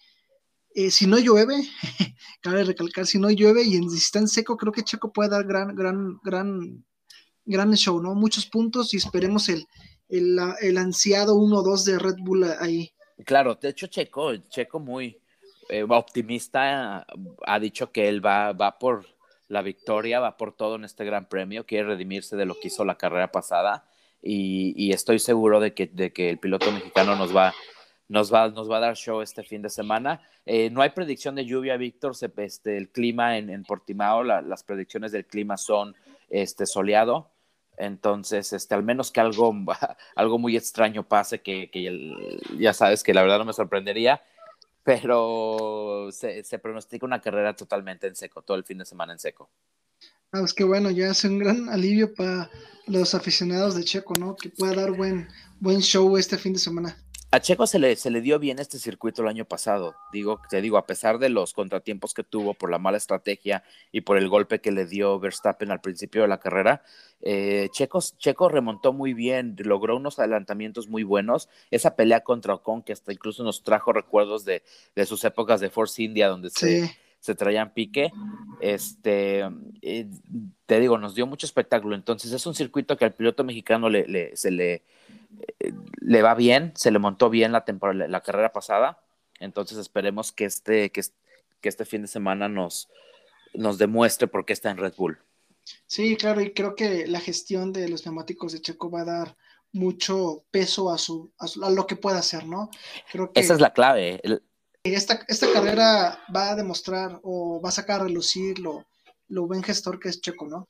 eh, 0.75 0.91
si 0.91 1.07
no 1.07 1.17
llueve, 1.19 1.55
cabe 2.41 2.63
recalcar, 2.63 3.05
si 3.07 3.17
no 3.19 3.29
llueve 3.29 3.63
y 3.63 3.75
en- 3.77 3.85
está 3.93 4.19
en 4.19 4.27
seco, 4.27 4.57
creo 4.57 4.73
que 4.73 4.83
Checo 4.83 5.13
puede 5.13 5.29
dar 5.29 5.45
gran, 5.45 5.73
gran, 5.75 6.17
gran, 6.23 6.83
gran 7.45 7.73
show, 7.75 8.01
¿no? 8.01 8.13
Muchos 8.15 8.45
puntos 8.47 8.93
y 8.93 8.97
esperemos 8.97 9.47
el, 9.49 9.65
el, 10.09 10.37
el 10.61 10.77
ansiado 10.77 11.35
1-2 11.35 11.85
de 11.85 11.99
Red 11.99 12.17
Bull 12.19 12.43
ahí. 12.59 12.91
Claro, 13.25 13.55
de 13.55 13.69
hecho 13.69 13.87
Checo, 13.87 14.35
Checo 14.35 14.79
muy 14.79 15.19
eh, 15.69 15.85
optimista, 15.87 17.05
ha 17.45 17.59
dicho 17.59 17.91
que 17.91 18.09
él 18.09 18.25
va, 18.25 18.53
va 18.53 18.77
por 18.79 19.05
la 19.47 19.61
victoria, 19.61 20.19
va 20.19 20.35
por 20.37 20.53
todo 20.55 20.75
en 20.75 20.83
este 20.83 21.05
gran 21.05 21.27
premio, 21.27 21.65
quiere 21.65 21.87
redimirse 21.89 22.35
de 22.35 22.45
lo 22.45 22.55
que 22.59 22.67
hizo 22.67 22.83
la 22.85 22.97
carrera 22.97 23.31
pasada 23.31 23.85
y, 24.21 24.91
estoy 24.93 25.19
seguro 25.19 25.59
de 25.59 25.73
que, 25.73 25.87
de 25.87 26.13
que 26.13 26.29
el 26.29 26.39
piloto 26.39 26.71
mexicano 26.71 27.15
nos 27.15 27.35
va, 27.35 27.53
nos 28.07 28.33
va, 28.33 28.49
nos 28.49 28.71
va 28.71 28.77
a 28.77 28.81
dar 28.81 28.95
show 28.95 29.21
este 29.21 29.43
fin 29.43 29.61
de 29.61 29.69
semana. 29.69 30.21
Eh, 30.45 30.69
no 30.69 30.81
hay 30.81 30.91
predicción 30.91 31.35
de 31.35 31.45
lluvia, 31.45 31.75
Víctor, 31.77 32.13
este, 32.37 32.77
el 32.77 32.89
clima 32.89 33.37
en, 33.37 33.49
en 33.49 33.63
Portimao, 33.63 34.23
la- 34.23 34.41
las 34.41 34.63
predicciones 34.63 35.11
del 35.11 35.25
clima 35.25 35.57
son 35.57 35.95
este, 36.29 36.65
soleado. 36.65 37.29
Entonces, 37.77 38.53
este, 38.53 38.75
al 38.75 38.83
menos 38.83 39.11
que 39.11 39.19
algo, 39.19 39.53
algo 40.15 40.39
muy 40.39 40.57
extraño 40.57 41.07
pase, 41.07 41.41
que, 41.41 41.69
que 41.71 42.13
ya 42.57 42.73
sabes 42.73 43.03
que 43.03 43.13
la 43.13 43.21
verdad 43.21 43.39
no 43.39 43.45
me 43.45 43.53
sorprendería, 43.53 44.21
pero 44.83 46.09
se, 46.11 46.59
pronostica 46.59 47.05
una 47.05 47.21
carrera 47.21 47.55
totalmente 47.55 48.07
en 48.07 48.15
seco, 48.15 48.41
todo 48.41 48.57
el 48.57 48.63
fin 48.63 48.77
de 48.77 48.85
semana 48.85 49.13
en 49.13 49.19
seco. 49.19 49.49
Ah, 50.31 50.39
pues 50.39 50.53
que 50.53 50.63
bueno, 50.63 50.89
ya 50.91 51.07
es 51.07 51.23
un 51.23 51.39
gran 51.39 51.69
alivio 51.69 52.13
para 52.13 52.49
los 52.87 53.13
aficionados 53.15 53.75
de 53.75 53.83
Checo, 53.83 54.13
¿no? 54.19 54.35
Que 54.35 54.49
pueda 54.49 54.73
dar 54.73 54.91
buen, 54.91 55.27
buen 55.59 55.79
show 55.79 56.17
este 56.17 56.37
fin 56.37 56.53
de 56.53 56.59
semana. 56.59 56.97
A 57.33 57.39
Checo 57.39 57.65
se 57.65 57.79
le, 57.79 57.95
se 57.95 58.11
le 58.11 58.21
dio 58.21 58.37
bien 58.37 58.59
este 58.59 58.77
circuito 58.77 59.23
el 59.23 59.27
año 59.27 59.43
pasado. 59.45 59.95
Digo, 60.11 60.39
te 60.51 60.61
digo, 60.61 60.77
a 60.77 60.85
pesar 60.85 61.17
de 61.17 61.29
los 61.29 61.53
contratiempos 61.53 62.13
que 62.13 62.23
tuvo 62.23 62.53
por 62.53 62.69
la 62.69 62.77
mala 62.77 62.97
estrategia 62.97 63.63
y 63.91 64.01
por 64.01 64.19
el 64.19 64.29
golpe 64.29 64.61
que 64.61 64.71
le 64.71 64.85
dio 64.85 65.19
Verstappen 65.19 65.71
al 65.71 65.81
principio 65.81 66.21
de 66.21 66.27
la 66.27 66.39
carrera, 66.39 66.83
eh, 67.21 67.69
Checo, 67.71 68.01
Checo 68.19 68.49
remontó 68.49 68.93
muy 68.93 69.15
bien, 69.15 69.55
logró 69.57 69.97
unos 69.97 70.19
adelantamientos 70.19 70.89
muy 70.89 71.01
buenos. 71.01 71.49
Esa 71.71 71.95
pelea 71.95 72.19
contra 72.19 72.53
Ocon, 72.53 72.83
que 72.83 72.93
hasta 72.93 73.11
incluso 73.11 73.43
nos 73.43 73.63
trajo 73.63 73.93
recuerdos 73.93 74.45
de, 74.45 74.61
de 74.95 75.05
sus 75.07 75.23
épocas 75.23 75.59
de 75.59 75.71
Force 75.71 76.03
India, 76.03 76.27
donde 76.27 76.51
Sí, 76.51 76.85
se 76.85 77.02
traían 77.35 77.73
pique. 77.73 78.11
Este, 78.59 79.43
eh, 79.81 80.07
te 80.65 80.79
digo, 80.79 80.97
nos 80.97 81.15
dio 81.15 81.25
mucho 81.27 81.45
espectáculo. 81.45 81.95
Entonces, 81.95 82.31
es 82.31 82.45
un 82.45 82.55
circuito 82.55 82.97
que 82.97 83.05
al 83.05 83.13
piloto 83.13 83.43
mexicano 83.43 83.89
le, 83.89 84.07
le- 84.07 84.35
se 84.37 84.51
le, 84.51 84.83
eh, 85.59 85.73
le 85.99 86.21
va 86.21 86.35
bien, 86.35 86.71
se 86.75 86.91
le 86.91 86.99
montó 86.99 87.29
bien 87.29 87.51
la, 87.51 87.65
temporada, 87.65 88.07
la 88.07 88.21
carrera 88.21 88.51
pasada. 88.51 88.99
Entonces, 89.39 89.77
esperemos 89.77 90.31
que 90.31 90.45
este, 90.45 90.89
que, 90.91 90.99
es- 91.01 91.13
que 91.61 91.69
este 91.69 91.85
fin 91.85 92.01
de 92.03 92.07
semana 92.07 92.47
nos, 92.49 92.89
nos 93.53 93.77
demuestre 93.77 94.27
por 94.27 94.45
qué 94.45 94.53
está 94.53 94.71
en 94.71 94.77
Red 94.77 94.93
Bull. 94.97 95.17
sí, 95.87 96.15
claro, 96.17 96.41
y 96.41 96.51
creo 96.53 96.75
que 96.75 97.07
la 97.07 97.19
gestión 97.21 97.71
de 97.73 97.87
los 97.89 98.05
neumáticos 98.05 98.51
de 98.53 98.61
Checo 98.61 98.89
va 98.91 99.01
a 99.01 99.05
dar 99.05 99.35
mucho 99.71 100.43
peso 100.51 100.91
a 100.91 100.97
su, 100.97 101.31
a, 101.39 101.47
su- 101.47 101.63
a 101.65 101.69
lo 101.71 101.87
que 101.87 101.95
pueda 101.95 102.19
hacer, 102.19 102.45
¿no? 102.45 102.69
Creo 103.11 103.31
que 103.31 103.39
Esa 103.39 103.53
es 103.55 103.59
la 103.59 103.73
clave. 103.73 104.19
El- 104.23 104.43
esta, 104.83 105.23
esta 105.29 105.51
carrera 105.51 106.19
va 106.35 106.51
a 106.51 106.55
demostrar 106.55 107.19
o 107.23 107.61
va 107.61 107.69
a 107.69 107.71
sacar 107.71 108.01
a 108.01 108.03
relucir 108.03 108.59
lo, 108.59 108.85
lo 109.29 109.47
buen 109.47 109.63
gestor 109.63 109.99
que 109.99 110.09
es 110.09 110.19
Checo, 110.19 110.47
¿no? 110.47 110.67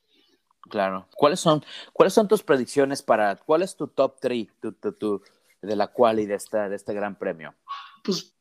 claro. 0.69 1.08
¿Cuáles 1.15 1.39
son, 1.39 1.65
¿Cuáles 1.91 2.13
son 2.13 2.28
tus 2.28 2.43
predicciones 2.43 3.02
para, 3.02 3.36
cuál 3.36 3.63
es 3.63 3.76
tu 3.76 3.88
top 3.88 4.19
3 4.19 4.47
tu, 4.62 4.71
tu, 4.73 4.93
tu- 4.93 5.23
de 5.62 5.76
la 5.76 5.88
quali 5.88 6.26
de, 6.26 6.36
esta, 6.36 6.69
de 6.69 6.76
este 6.76 6.93
gran 6.93 7.17
premio? 7.17 7.56
Pues 8.04 8.36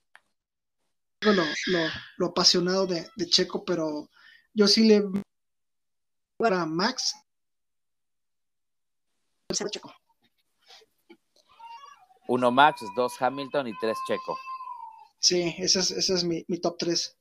lo, 1.20 1.32
lo, 1.32 1.88
lo 2.18 2.26
apasionado 2.26 2.86
de, 2.86 3.08
de 3.16 3.26
Checo, 3.26 3.64
pero 3.64 4.08
yo 4.52 4.66
sí 4.68 4.86
le 4.86 5.04
para 6.36 6.66
Max. 6.66 7.14
Checo. 9.70 9.94
Uno 12.28 12.50
Max, 12.50 12.82
dos 12.96 13.20
Hamilton 13.20 13.68
y 13.68 13.78
tres 13.78 13.96
Checo. 14.06 14.36
Sí, 15.22 15.54
ese 15.56 15.80
es, 15.80 15.90
ese 15.90 16.12
es 16.12 16.24
mi, 16.24 16.44
mi 16.48 16.58
top 16.58 16.76
3. 16.78 17.16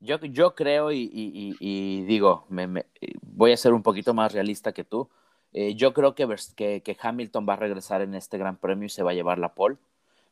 Yo, 0.00 0.16
yo 0.18 0.54
creo 0.54 0.92
y, 0.92 1.10
y- 1.12 2.02
digo, 2.06 2.46
me- 2.48 2.66
me- 2.66 2.86
voy 3.22 3.52
a 3.52 3.56
ser 3.56 3.74
un 3.74 3.82
poquito 3.82 4.14
más 4.14 4.32
realista 4.32 4.72
que 4.72 4.84
tú. 4.84 5.10
Eh, 5.52 5.74
yo 5.74 5.92
creo 5.92 6.14
que, 6.14 6.26
que, 6.56 6.82
que 6.82 6.96
Hamilton 7.00 7.46
va 7.48 7.54
a 7.54 7.56
regresar 7.56 8.00
en 8.02 8.14
este 8.14 8.38
gran 8.38 8.56
premio 8.56 8.86
y 8.86 8.88
se 8.88 9.02
va 9.02 9.10
a 9.10 9.14
llevar 9.14 9.38
la 9.38 9.54
pole. 9.54 9.76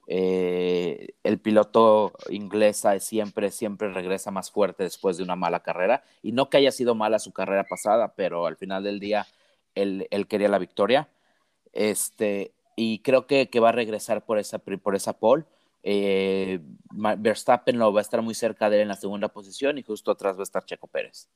Eh, 0.09 1.09
el 1.25 1.39
piloto 1.41 2.13
inglés 2.31 2.85
siempre, 3.01 3.51
siempre 3.51 3.93
regresa 3.93 4.31
más 4.31 4.51
fuerte 4.51 4.85
después 4.85 5.17
de 5.19 5.25
una 5.25 5.37
mala 5.37 5.61
carrera. 5.63 6.03
Y 6.23 6.33
no 6.33 6.49
que 6.51 6.59
haya 6.59 6.73
sido 6.73 6.95
mala 6.95 7.19
su 7.19 7.33
carrera 7.33 7.65
pasada, 7.65 8.15
pero 8.17 8.47
al 8.47 8.57
final 8.57 8.85
del 8.85 9.01
día 9.01 9.27
él, 9.75 10.07
él 10.11 10.27
quería 10.29 10.49
la 10.49 10.59
victoria. 10.59 11.09
Este, 11.73 12.53
y 12.77 13.01
creo 13.01 13.27
que, 13.27 13.51
que 13.51 13.61
va 13.61 13.71
a 13.71 13.73
regresar 13.73 14.25
por 14.25 14.39
esa, 14.39 14.59
por 14.59 14.95
esa 14.97 15.13
pole. 15.19 15.45
Eh, 15.83 16.61
Verstappen 17.19 17.79
lo 17.79 17.93
va 17.93 18.01
a 18.01 18.03
estar 18.03 18.23
muy 18.23 18.35
cerca 18.35 18.69
de 18.69 18.77
él 18.77 18.83
en 18.83 18.89
la 18.89 18.97
segunda 18.97 19.29
posición 19.29 19.79
y 19.79 19.83
justo 19.83 20.11
atrás 20.11 20.37
va 20.37 20.41
a 20.41 20.45
estar 20.45 20.65
Checo 20.65 20.87
Pérez. 20.87 21.29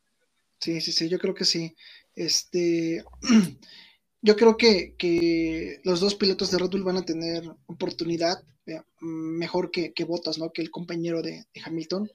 Sí, 0.61 0.81
sí, 0.81 0.92
sí, 0.92 1.09
yo 1.09 1.18
creo 1.18 1.35
que 1.35 1.44
sí. 1.44 1.74
Este, 2.14 3.05
yo 4.22 4.37
creo 4.37 4.57
que, 4.57 4.94
que 4.96 5.81
los 5.85 6.00
dos 6.00 6.14
pilotos 6.14 6.50
de 6.50 6.59
Red 6.59 6.70
Bull 6.70 6.85
van 6.85 6.98
a 6.98 7.05
tener 7.05 7.44
oportunidad 7.66 8.42
eh, 8.66 8.81
mejor 9.00 9.70
que, 9.70 9.92
que 9.92 10.05
Bottas, 10.05 10.38
¿no? 10.38 10.52
Que 10.52 10.62
el 10.62 10.70
compañero 10.70 11.22
de, 11.22 11.46
de 11.52 11.62
Hamilton. 11.64 12.11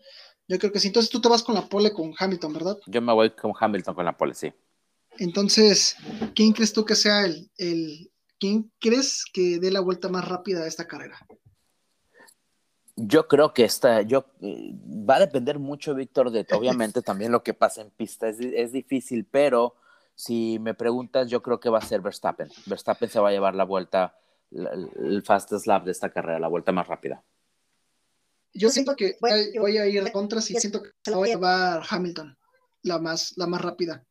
Yo 0.47 0.59
creo 0.59 0.71
que 0.71 0.79
sí. 0.79 0.87
Entonces 0.87 1.09
tú 1.09 1.19
te 1.19 1.27
vas 1.27 1.43
con 1.43 1.55
la 1.55 1.67
pole 1.67 1.91
con 1.91 2.13
Hamilton, 2.17 2.53
¿verdad? 2.53 2.77
Yo 2.87 3.01
me 3.01 3.13
voy 3.13 3.31
con 3.31 3.53
Hamilton 3.59 3.95
con 3.95 4.05
la 4.05 4.17
pole, 4.17 4.33
sí. 4.33 4.51
Entonces, 5.19 5.95
¿quién 6.35 6.53
crees 6.53 6.73
tú 6.73 6.85
que 6.85 6.95
sea 6.95 7.25
el, 7.25 7.49
el, 7.57 8.11
¿quién 8.39 8.71
crees 8.79 9.25
que 9.33 9.59
dé 9.59 9.71
la 9.71 9.79
vuelta 9.79 10.09
más 10.09 10.27
rápida 10.27 10.63
a 10.63 10.67
esta 10.67 10.87
carrera? 10.87 11.19
Yo 12.97 13.27
creo 13.27 13.53
que 13.53 13.63
esta, 13.63 14.01
yo, 14.01 14.25
va 14.41 15.15
a 15.15 15.19
depender 15.19 15.59
mucho, 15.59 15.95
Víctor, 15.95 16.31
de 16.31 16.45
obviamente 16.51 17.01
también 17.03 17.31
lo 17.31 17.43
que 17.43 17.53
pasa 17.53 17.81
en 17.81 17.91
pista. 17.91 18.27
Es, 18.27 18.39
es, 18.39 18.71
difícil, 18.71 19.23
pero 19.23 19.75
si 20.15 20.57
me 20.59 20.73
preguntas, 20.73 21.29
yo 21.29 21.41
creo 21.41 21.59
que 21.59 21.69
va 21.69 21.77
a 21.77 21.81
ser 21.81 22.01
Verstappen. 22.01 22.49
Verstappen 22.65 23.09
se 23.09 23.19
va 23.19 23.29
a 23.29 23.31
llevar 23.31 23.55
la 23.55 23.65
vuelta, 23.65 24.17
el, 24.51 24.89
el 24.97 25.23
fastest 25.23 25.67
lap 25.67 25.85
de 25.85 25.91
esta 25.91 26.09
carrera, 26.09 26.39
la 26.39 26.47
vuelta 26.47 26.71
más 26.71 26.87
rápida. 26.87 27.23
Yo 28.57 28.69
siento 28.71 28.95
que 28.95 29.17
voy 29.21 29.77
a, 29.77 29.85
ir 29.85 30.03
de 30.03 30.11
contras 30.11 30.49
y 30.49 30.55
siento 30.55 30.81
que 30.81 30.89
se 31.03 31.11
la 31.11 31.17
voy 31.17 31.29
a 31.29 31.33
llevar 31.33 31.83
Hamilton, 31.87 32.35
la 32.81 32.97
más, 32.97 33.33
la 33.37 33.45
más 33.45 33.61
rápida. 33.61 34.03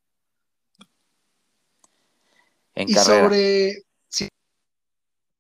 En 2.74 2.88
y 2.88 2.94
carrera. 2.94 3.24
sobre 3.24 3.82
si 4.08 4.28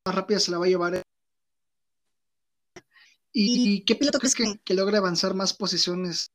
más 0.04 0.14
rápida 0.14 0.40
se 0.40 0.50
la 0.50 0.58
va 0.58 0.64
a 0.64 0.68
llevar. 0.68 1.02
¿Y 3.38 3.82
qué 3.82 3.94
piloto 3.94 4.18
crees 4.18 4.34
que, 4.34 4.58
que 4.64 4.72
logre 4.72 4.96
avanzar 4.96 5.34
más 5.34 5.52
posiciones? 5.52 6.32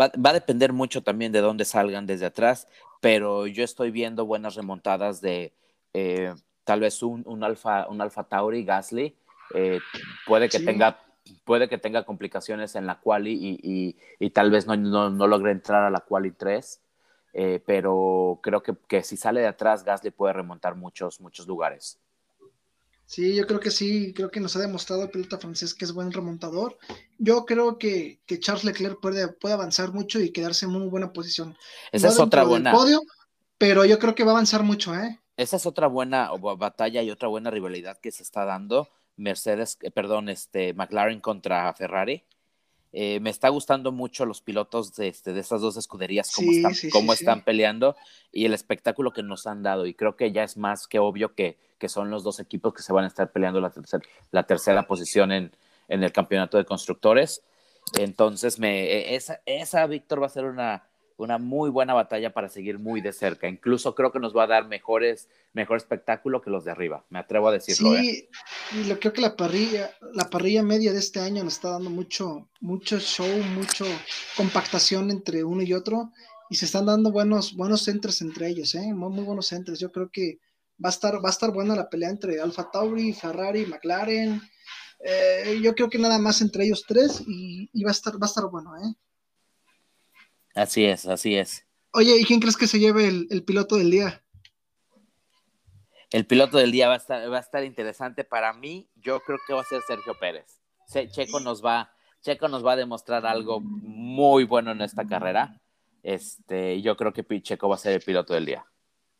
Va, 0.00 0.10
va, 0.18 0.30
a 0.30 0.32
depender 0.32 0.72
mucho 0.72 1.04
también 1.04 1.30
de 1.30 1.40
dónde 1.40 1.64
salgan 1.64 2.04
desde 2.04 2.26
atrás, 2.26 2.66
pero 3.00 3.46
yo 3.46 3.62
estoy 3.62 3.92
viendo 3.92 4.26
buenas 4.26 4.56
remontadas 4.56 5.20
de 5.20 5.52
eh, 5.92 6.34
tal 6.64 6.80
vez 6.80 7.04
un, 7.04 7.22
un, 7.24 7.44
alfa, 7.44 7.86
un 7.88 8.00
Alfa 8.00 8.24
Tauri, 8.24 8.64
Gasly, 8.64 9.14
eh, 9.54 9.78
puede 10.26 10.48
que 10.48 10.58
sí. 10.58 10.64
tenga 10.64 11.00
puede 11.44 11.68
que 11.68 11.78
tenga 11.78 12.04
complicaciones 12.04 12.74
en 12.74 12.86
la 12.86 12.98
quali 12.98 13.32
y, 13.32 13.60
y, 13.62 13.96
y 14.18 14.30
tal 14.30 14.50
vez 14.50 14.66
no, 14.66 14.76
no, 14.76 15.08
no, 15.08 15.26
logre 15.28 15.52
entrar 15.52 15.84
a 15.84 15.90
la 15.90 16.00
quali 16.00 16.32
3, 16.32 16.82
eh, 17.32 17.62
pero 17.64 18.40
creo 18.42 18.60
que, 18.62 18.74
que, 18.88 19.04
si 19.04 19.16
sale 19.16 19.40
de 19.40 19.46
atrás 19.46 19.84
Gasly 19.84 20.10
puede 20.10 20.32
remontar 20.32 20.74
muchos, 20.74 21.20
muchos 21.20 21.46
lugares. 21.46 22.00
Sí, 23.06 23.34
yo 23.34 23.46
creo 23.46 23.60
que 23.60 23.70
sí, 23.70 24.12
creo 24.14 24.30
que 24.30 24.40
nos 24.40 24.56
ha 24.56 24.60
demostrado 24.60 25.02
el 25.02 25.10
piloto 25.10 25.38
francés 25.38 25.74
que 25.74 25.84
es 25.84 25.92
buen 25.92 26.10
remontador. 26.10 26.78
Yo 27.18 27.44
creo 27.44 27.78
que, 27.78 28.20
que 28.26 28.40
Charles 28.40 28.64
Leclerc 28.64 29.00
puede, 29.00 29.28
puede, 29.28 29.54
avanzar 29.54 29.92
mucho 29.92 30.20
y 30.20 30.30
quedarse 30.30 30.64
en 30.64 30.72
muy 30.72 30.88
buena 30.88 31.12
posición. 31.12 31.56
Esa 31.92 32.08
no 32.08 32.12
es 32.12 32.18
otra 32.18 32.44
buena. 32.44 32.72
Podio, 32.72 33.02
pero 33.58 33.84
yo 33.84 33.98
creo 33.98 34.14
que 34.14 34.24
va 34.24 34.32
a 34.32 34.34
avanzar 34.34 34.62
mucho, 34.62 34.94
¿eh? 34.94 35.20
Esa 35.36 35.56
es 35.56 35.66
otra 35.66 35.86
buena 35.86 36.30
batalla 36.58 37.02
y 37.02 37.10
otra 37.10 37.28
buena 37.28 37.50
rivalidad 37.50 37.98
que 37.98 38.12
se 38.12 38.22
está 38.22 38.44
dando 38.44 38.88
Mercedes, 39.16 39.78
eh, 39.82 39.90
perdón, 39.90 40.28
este, 40.28 40.74
McLaren 40.74 41.20
contra 41.20 41.72
Ferrari. 41.74 42.24
Eh, 42.96 43.18
me 43.18 43.30
está 43.30 43.48
gustando 43.48 43.90
mucho 43.90 44.24
los 44.24 44.40
pilotos 44.40 44.94
de, 44.94 45.08
este, 45.08 45.32
de 45.32 45.40
estas 45.40 45.60
dos 45.60 45.76
escuderías, 45.76 46.30
cómo, 46.32 46.52
sí, 46.52 46.58
están, 46.58 46.74
sí, 46.76 46.90
cómo 46.90 47.12
sí, 47.12 47.24
están 47.24 47.42
peleando 47.42 47.96
y 48.30 48.44
el 48.44 48.54
espectáculo 48.54 49.12
que 49.12 49.24
nos 49.24 49.48
han 49.48 49.64
dado. 49.64 49.86
Y 49.86 49.94
creo 49.94 50.14
que 50.14 50.30
ya 50.30 50.44
es 50.44 50.56
más 50.56 50.86
que 50.86 51.00
obvio 51.00 51.34
que, 51.34 51.58
que 51.78 51.88
son 51.88 52.08
los 52.10 52.22
dos 52.22 52.38
equipos 52.38 52.72
que 52.72 52.82
se 52.82 52.92
van 52.92 53.02
a 53.02 53.08
estar 53.08 53.32
peleando 53.32 53.60
la, 53.60 53.70
tercer, 53.70 54.02
la 54.30 54.44
tercera 54.44 54.86
posición 54.86 55.32
en, 55.32 55.50
en, 55.88 56.04
el 56.04 56.12
campeonato 56.12 56.56
de 56.56 56.64
constructores. 56.64 57.42
Entonces, 57.98 58.60
me, 58.60 58.84
e, 58.84 59.16
esa, 59.16 59.40
esa, 59.44 59.84
Víctor, 59.88 60.22
va 60.22 60.26
a 60.26 60.30
ser 60.30 60.44
una, 60.44 60.84
una 61.16 61.38
muy 61.38 61.70
buena 61.70 61.94
batalla 61.94 62.32
para 62.32 62.48
seguir 62.48 62.78
muy 62.78 63.00
de 63.00 63.12
cerca. 63.12 63.48
Incluso 63.48 63.94
creo 63.94 64.10
que 64.10 64.18
nos 64.18 64.36
va 64.36 64.44
a 64.44 64.48
dar 64.48 64.66
mejores, 64.66 65.28
mejor 65.52 65.76
espectáculo 65.76 66.40
que 66.40 66.50
los 66.50 66.64
de 66.64 66.72
arriba. 66.72 67.04
Me 67.08 67.18
atrevo 67.18 67.48
a 67.48 67.52
decirlo. 67.52 67.90
Sí, 67.96 68.08
¿eh? 68.08 68.28
y 68.72 68.84
lo 68.84 68.98
creo 68.98 69.12
que 69.12 69.20
la 69.20 69.36
parrilla, 69.36 69.92
la 70.12 70.28
parrilla 70.28 70.62
media 70.62 70.92
de 70.92 70.98
este 70.98 71.20
año 71.20 71.44
nos 71.44 71.54
está 71.54 71.70
dando 71.70 71.90
mucho, 71.90 72.48
mucho 72.60 72.98
show, 72.98 73.42
mucho 73.54 73.84
compactación 74.36 75.10
entre 75.10 75.44
uno 75.44 75.62
y 75.62 75.72
otro. 75.72 76.10
Y 76.50 76.56
se 76.56 76.66
están 76.66 76.86
dando 76.86 77.10
buenos, 77.10 77.54
buenos 77.54 77.82
centros 77.82 78.20
entre 78.20 78.48
ellos, 78.48 78.74
¿eh? 78.74 78.92
Muy, 78.92 79.10
muy 79.10 79.24
buenos 79.24 79.46
centros. 79.46 79.78
Yo 79.78 79.90
creo 79.90 80.10
que 80.12 80.40
va 80.84 80.88
a 80.88 80.92
estar, 80.92 81.14
va 81.24 81.28
a 81.28 81.32
estar 81.32 81.52
buena 81.52 81.74
la 81.74 81.88
pelea 81.88 82.10
entre 82.10 82.40
Alfa 82.40 82.70
Tauri, 82.70 83.12
Ferrari, 83.12 83.66
McLaren. 83.66 84.42
Eh, 85.00 85.60
yo 85.62 85.74
creo 85.74 85.88
que 85.88 85.98
nada 85.98 86.18
más 86.18 86.40
entre 86.40 86.64
ellos 86.64 86.84
tres 86.86 87.22
y, 87.26 87.70
y 87.72 87.84
va 87.84 87.90
a 87.90 87.92
estar, 87.92 88.14
va 88.14 88.26
a 88.26 88.26
estar 88.26 88.44
bueno, 88.50 88.76
¿eh? 88.76 88.94
Así 90.54 90.84
es, 90.84 91.06
así 91.06 91.36
es. 91.36 91.66
Oye, 91.92 92.16
¿y 92.18 92.24
quién 92.24 92.40
crees 92.40 92.56
que 92.56 92.66
se 92.66 92.78
lleve 92.78 93.06
el, 93.06 93.26
el, 93.30 93.44
piloto 93.44 93.76
del 93.76 93.90
día? 93.90 94.22
El 96.10 96.26
piloto 96.26 96.58
del 96.58 96.72
día 96.72 96.88
va 96.88 96.94
a, 96.94 96.98
estar, 96.98 97.32
va 97.32 97.38
a 97.38 97.40
estar 97.40 97.64
interesante 97.64 98.24
para 98.24 98.52
mí. 98.52 98.88
Yo 98.96 99.20
creo 99.20 99.38
que 99.46 99.54
va 99.54 99.60
a 99.62 99.64
ser 99.64 99.82
Sergio 99.86 100.14
Pérez. 100.18 100.60
Checo 101.10 101.40
nos 101.40 101.64
va, 101.64 101.92
Checo 102.20 102.48
nos 102.48 102.64
va 102.64 102.72
a 102.72 102.76
demostrar 102.76 103.26
algo 103.26 103.60
muy 103.60 104.44
bueno 104.44 104.72
en 104.72 104.80
esta 104.80 105.06
carrera. 105.06 105.60
Este, 106.02 106.80
yo 106.82 106.96
creo 106.96 107.12
que 107.12 107.24
Checo 107.42 107.68
va 107.68 107.76
a 107.76 107.78
ser 107.78 107.94
el 107.94 108.00
piloto 108.00 108.34
del 108.34 108.46
día. 108.46 108.66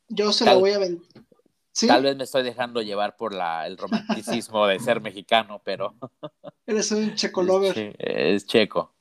Yo 0.08 0.32
se 0.32 0.44
tal, 0.44 0.54
lo 0.54 0.60
voy 0.60 0.72
a. 0.72 0.78
¿Sí? 1.72 1.88
Tal 1.88 2.02
vez 2.02 2.16
me 2.16 2.24
estoy 2.24 2.44
dejando 2.44 2.82
llevar 2.82 3.16
por 3.16 3.34
la, 3.34 3.66
el 3.66 3.76
romanticismo 3.76 4.66
de 4.66 4.78
ser 4.78 5.00
mexicano, 5.00 5.60
pero. 5.64 5.94
Eres 6.66 6.92
un 6.92 7.14
checo 7.14 7.42
lover. 7.42 7.74
Sí, 7.74 7.92
es 7.98 8.46
checo. 8.46 8.93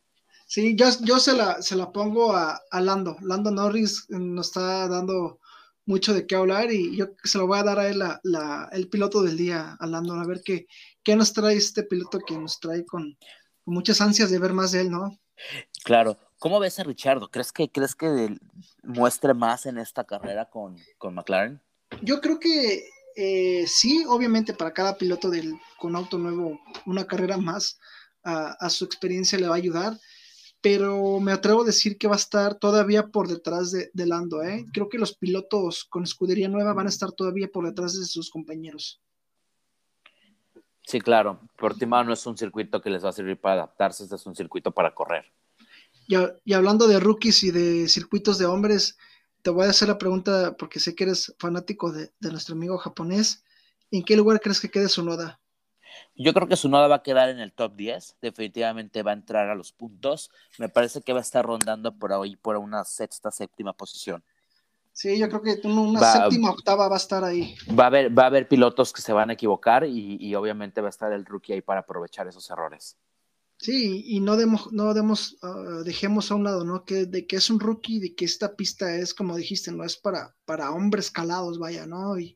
Sí, 0.54 0.76
yo, 0.76 0.86
yo 1.02 1.18
se, 1.18 1.34
la, 1.34 1.63
se 1.63 1.76
la 1.76 1.92
pongo 1.92 2.36
a, 2.36 2.62
a, 2.70 2.80
Lando. 2.80 3.18
Lando 3.22 3.50
Norris 3.50 4.06
nos 4.10 4.50
está 4.50 4.88
dando 4.88 5.39
mucho 5.88 6.13
de 6.13 6.28
qué 6.28 6.36
hablar 6.36 6.72
y 6.72 6.96
yo 6.96 7.08
se 7.24 7.39
lo 7.39 7.48
voy 7.48 7.58
a 7.58 7.63
dar 7.63 7.80
a 7.80 7.89
él 7.89 7.98
la, 7.98 8.20
la, 8.22 8.70
el 8.72 8.88
piloto 8.88 9.24
del 9.24 9.36
día, 9.36 9.76
a 9.80 9.88
Lando, 9.88 10.13
a 10.13 10.28
ver 10.28 10.44
qué, 10.46 10.68
qué 11.04 11.16
nos 11.16 11.34
trae 11.34 11.56
este 11.56 11.82
piloto 11.82 12.20
que 12.20 12.38
nos 12.38 12.60
trae 12.60 12.86
con, 12.86 13.18
con, 13.63 13.74
muchas 13.74 14.00
ansias 14.00 14.30
de 14.30 14.38
ver 14.38 14.54
más 14.54 14.74
de 14.74 14.82
él, 14.82 14.92
¿no? 14.92 15.18
Claro. 15.84 16.20
¿Cómo 16.38 16.60
ves 16.60 16.78
a 16.78 16.84
Richardo? 16.84 17.32
¿Crees 17.32 17.52
que, 17.52 17.72
crees 17.72 17.96
que 17.96 18.38
muestre 18.84 19.34
más 19.34 19.66
en 19.66 19.80
esta 19.80 20.04
carrera 20.04 20.52
con, 20.52 20.78
con 21.00 21.16
McLaren? 21.16 21.60
Yo 22.04 22.22
creo 22.22 22.39
que 22.39 22.88
eh, 23.16 23.66
sí, 23.66 24.06
obviamente 24.08 24.54
para 24.54 24.72
cada 24.72 25.00
piloto 25.00 25.32
del, 25.32 25.56
con 25.80 25.96
auto 25.96 26.20
nuevo, 26.20 26.60
una 26.86 27.08
carrera 27.08 27.38
más 27.38 27.80
a, 28.24 28.52
a 28.52 28.70
su 28.70 28.86
experiencia 28.86 29.39
le 29.39 29.48
va 29.48 29.56
a 29.56 29.58
ayudar 29.58 29.98
pero 30.63 31.19
me 31.19 31.34
atrevo 31.34 31.63
a 31.63 31.65
decir 31.65 31.97
que 31.97 32.08
va 32.08 32.13
a 32.13 32.17
estar 32.17 32.56
todavía 32.56 33.08
por 33.08 33.28
detrás 33.28 33.73
de, 33.73 33.91
de, 33.93 34.06
Lando. 34.06 34.41
¿eh? 34.41 34.65
Creo 34.71 34.88
que 34.88 34.97
los 34.97 35.13
pilotos 35.13 35.84
con 35.84 36.04
escudería 36.04 36.47
nueva 36.47 36.71
van 36.71 36.86
a 36.86 36.89
estar 36.89 37.12
todavía 37.12 37.49
por 37.49 37.65
detrás 37.65 37.99
de 37.99 38.06
sus 38.06 38.32
compañeros. 38.32 39.02
Sí, 40.88 41.02
claro. 41.02 41.41
Portimao 41.58 42.06
no 42.06 42.13
es 42.13 42.26
un 42.26 42.38
circuito 42.38 42.82
que 42.82 42.89
les 42.89 43.04
va 43.04 43.10
a 43.10 43.12
servir 43.12 43.38
para 43.38 43.56
adaptarse, 43.56 44.06
este 44.06 44.15
es 44.15 44.26
un 44.26 44.38
circuito 44.38 44.71
para 44.71 44.95
correr. 44.95 45.26
Y, 46.08 46.15
y 46.45 46.54
hablando 46.54 46.88
de 46.88 46.97
rookies 46.97 47.43
y 47.43 47.52
de 47.52 47.89
circuitos 47.89 48.38
de 48.38 48.45
hombres, 48.45 48.97
te 49.41 49.49
voy 49.49 49.65
a 49.65 49.71
hacer 49.71 49.89
la 49.89 49.97
pregunta 49.97 50.56
porque 50.58 50.80
sé 50.80 50.95
que 50.95 51.04
eres 51.04 51.36
fanático 51.39 51.91
de, 51.91 52.13
de 52.21 52.32
nuestro 52.32 52.56
amigo 52.56 52.78
japonés. 52.78 53.43
¿En 53.91 54.02
qué 54.02 54.15
lugar 54.15 54.39
crees 54.39 54.62
que 54.62 54.71
quede 54.71 54.88
su 54.88 55.04
noda? 55.04 55.41
Yo 56.15 56.34
creo 56.34 56.47
que 56.47 56.56
su 56.56 56.69
noda 56.69 56.88
va 56.88 56.97
a 56.97 57.03
quedar 57.03 57.29
en 57.29 57.39
el 57.39 57.51
top 57.51 57.75
10, 57.75 58.17
definitivamente 58.21 59.03
va 59.03 59.12
a 59.12 59.15
entrar 59.15 59.49
a 59.49 59.56
los 59.56 59.71
puntos. 59.71 60.32
Me 60.58 60.69
parece 60.69 61.01
que 61.01 61.13
va 61.13 61.19
a 61.19 61.21
estar 61.23 61.45
rondando 61.45 61.95
por 61.95 62.13
ahí 62.13 62.36
por 62.36 62.58
una 62.58 62.84
sexta, 62.84 63.32
séptima 63.32 63.73
posición. 63.73 64.23
Sí, 64.91 65.17
yo 65.17 65.27
creo 65.27 65.41
que 65.41 65.67
una 65.67 65.99
va, 65.99 66.13
séptima, 66.13 66.51
octava 66.51 66.88
va 66.88 66.95
a 66.95 66.97
estar 66.97 67.23
ahí. 67.23 67.56
Va 67.77 67.86
a 67.86 67.88
haber, 67.88 68.17
va 68.17 68.23
a 68.23 68.27
haber 68.27 68.47
pilotos 68.47 68.93
que 68.93 69.01
se 69.01 69.12
van 69.12 69.32
a 69.32 69.34
equivocar 69.34 69.86
y, 69.86 70.17
y 70.19 70.36
obviamente 70.36 70.82
va 70.82 70.88
a 70.88 70.89
estar 70.89 71.12
el 71.12 71.25
rookie 71.25 71.53
ahí 71.53 71.62
para 71.62 71.79
aprovechar 71.79 72.27
esos 72.27 72.47
errores. 72.51 72.95
Sí, 73.63 74.03
y 74.08 74.19
no, 74.19 74.36
demos, 74.36 74.73
no 74.73 74.93
demos, 74.93 75.38
uh, 75.41 75.84
dejemos 75.84 76.29
a 76.29 76.36
un 76.36 76.43
lado, 76.43 76.65
¿no? 76.65 76.84
Que, 76.84 77.06
de 77.06 77.25
que 77.25 77.38
es 77.38 77.49
un 77.49 77.62
rookie, 77.62 77.99
de 77.99 78.13
que 78.13 78.25
esta 78.25 78.56
pista 78.56 78.93
es, 78.95 79.13
como 79.13 79.38
dijiste, 79.38 79.71
no 79.71 79.86
es 79.86 79.95
para, 79.95 80.36
para 80.43 80.71
hombres 80.71 81.10
calados, 81.10 81.60
vaya, 81.60 81.86
¿no? 81.86 82.19
Y, 82.19 82.36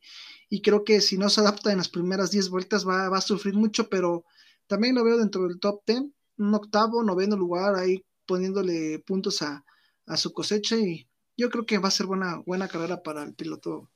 y 0.49 0.62
creo 0.62 0.83
que 0.83 1.01
si 1.01 1.17
no 1.17 1.29
se 1.29 1.41
adapta 1.41 1.71
en 1.71 1.77
las 1.77 1.89
primeras 1.89 2.31
10 2.31 2.49
vueltas 2.49 2.88
va, 2.88 3.10
va, 3.10 3.17
a 3.17 3.21
sufrir 3.21 3.53
mucho, 3.55 3.89
pero 3.89 4.25
también 4.67 4.95
lo 4.95 5.03
veo 5.03 5.17
dentro 5.17 5.47
del 5.47 5.60
top 5.60 5.81
10, 5.86 6.03
un 6.38 6.53
octavo, 6.53 7.03
noveno 7.03 7.36
lugar, 7.36 7.75
ahí 7.75 8.03
poniéndole 8.25 8.99
puntos 8.99 9.41
a, 9.41 9.63
a 10.05 10.17
su 10.17 10.33
cosecha 10.33 10.75
y 10.77 11.07
yo 11.36 11.49
creo 11.49 11.65
que 11.65 11.77
va 11.77 11.89
a 11.89 11.91
ser 11.91 12.07
buena, 12.07 12.41
buena 12.45 12.67
carrera 12.67 13.03
para 13.03 13.23
el 13.23 13.33
piloto 13.36 13.89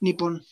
nipón. 0.00 0.42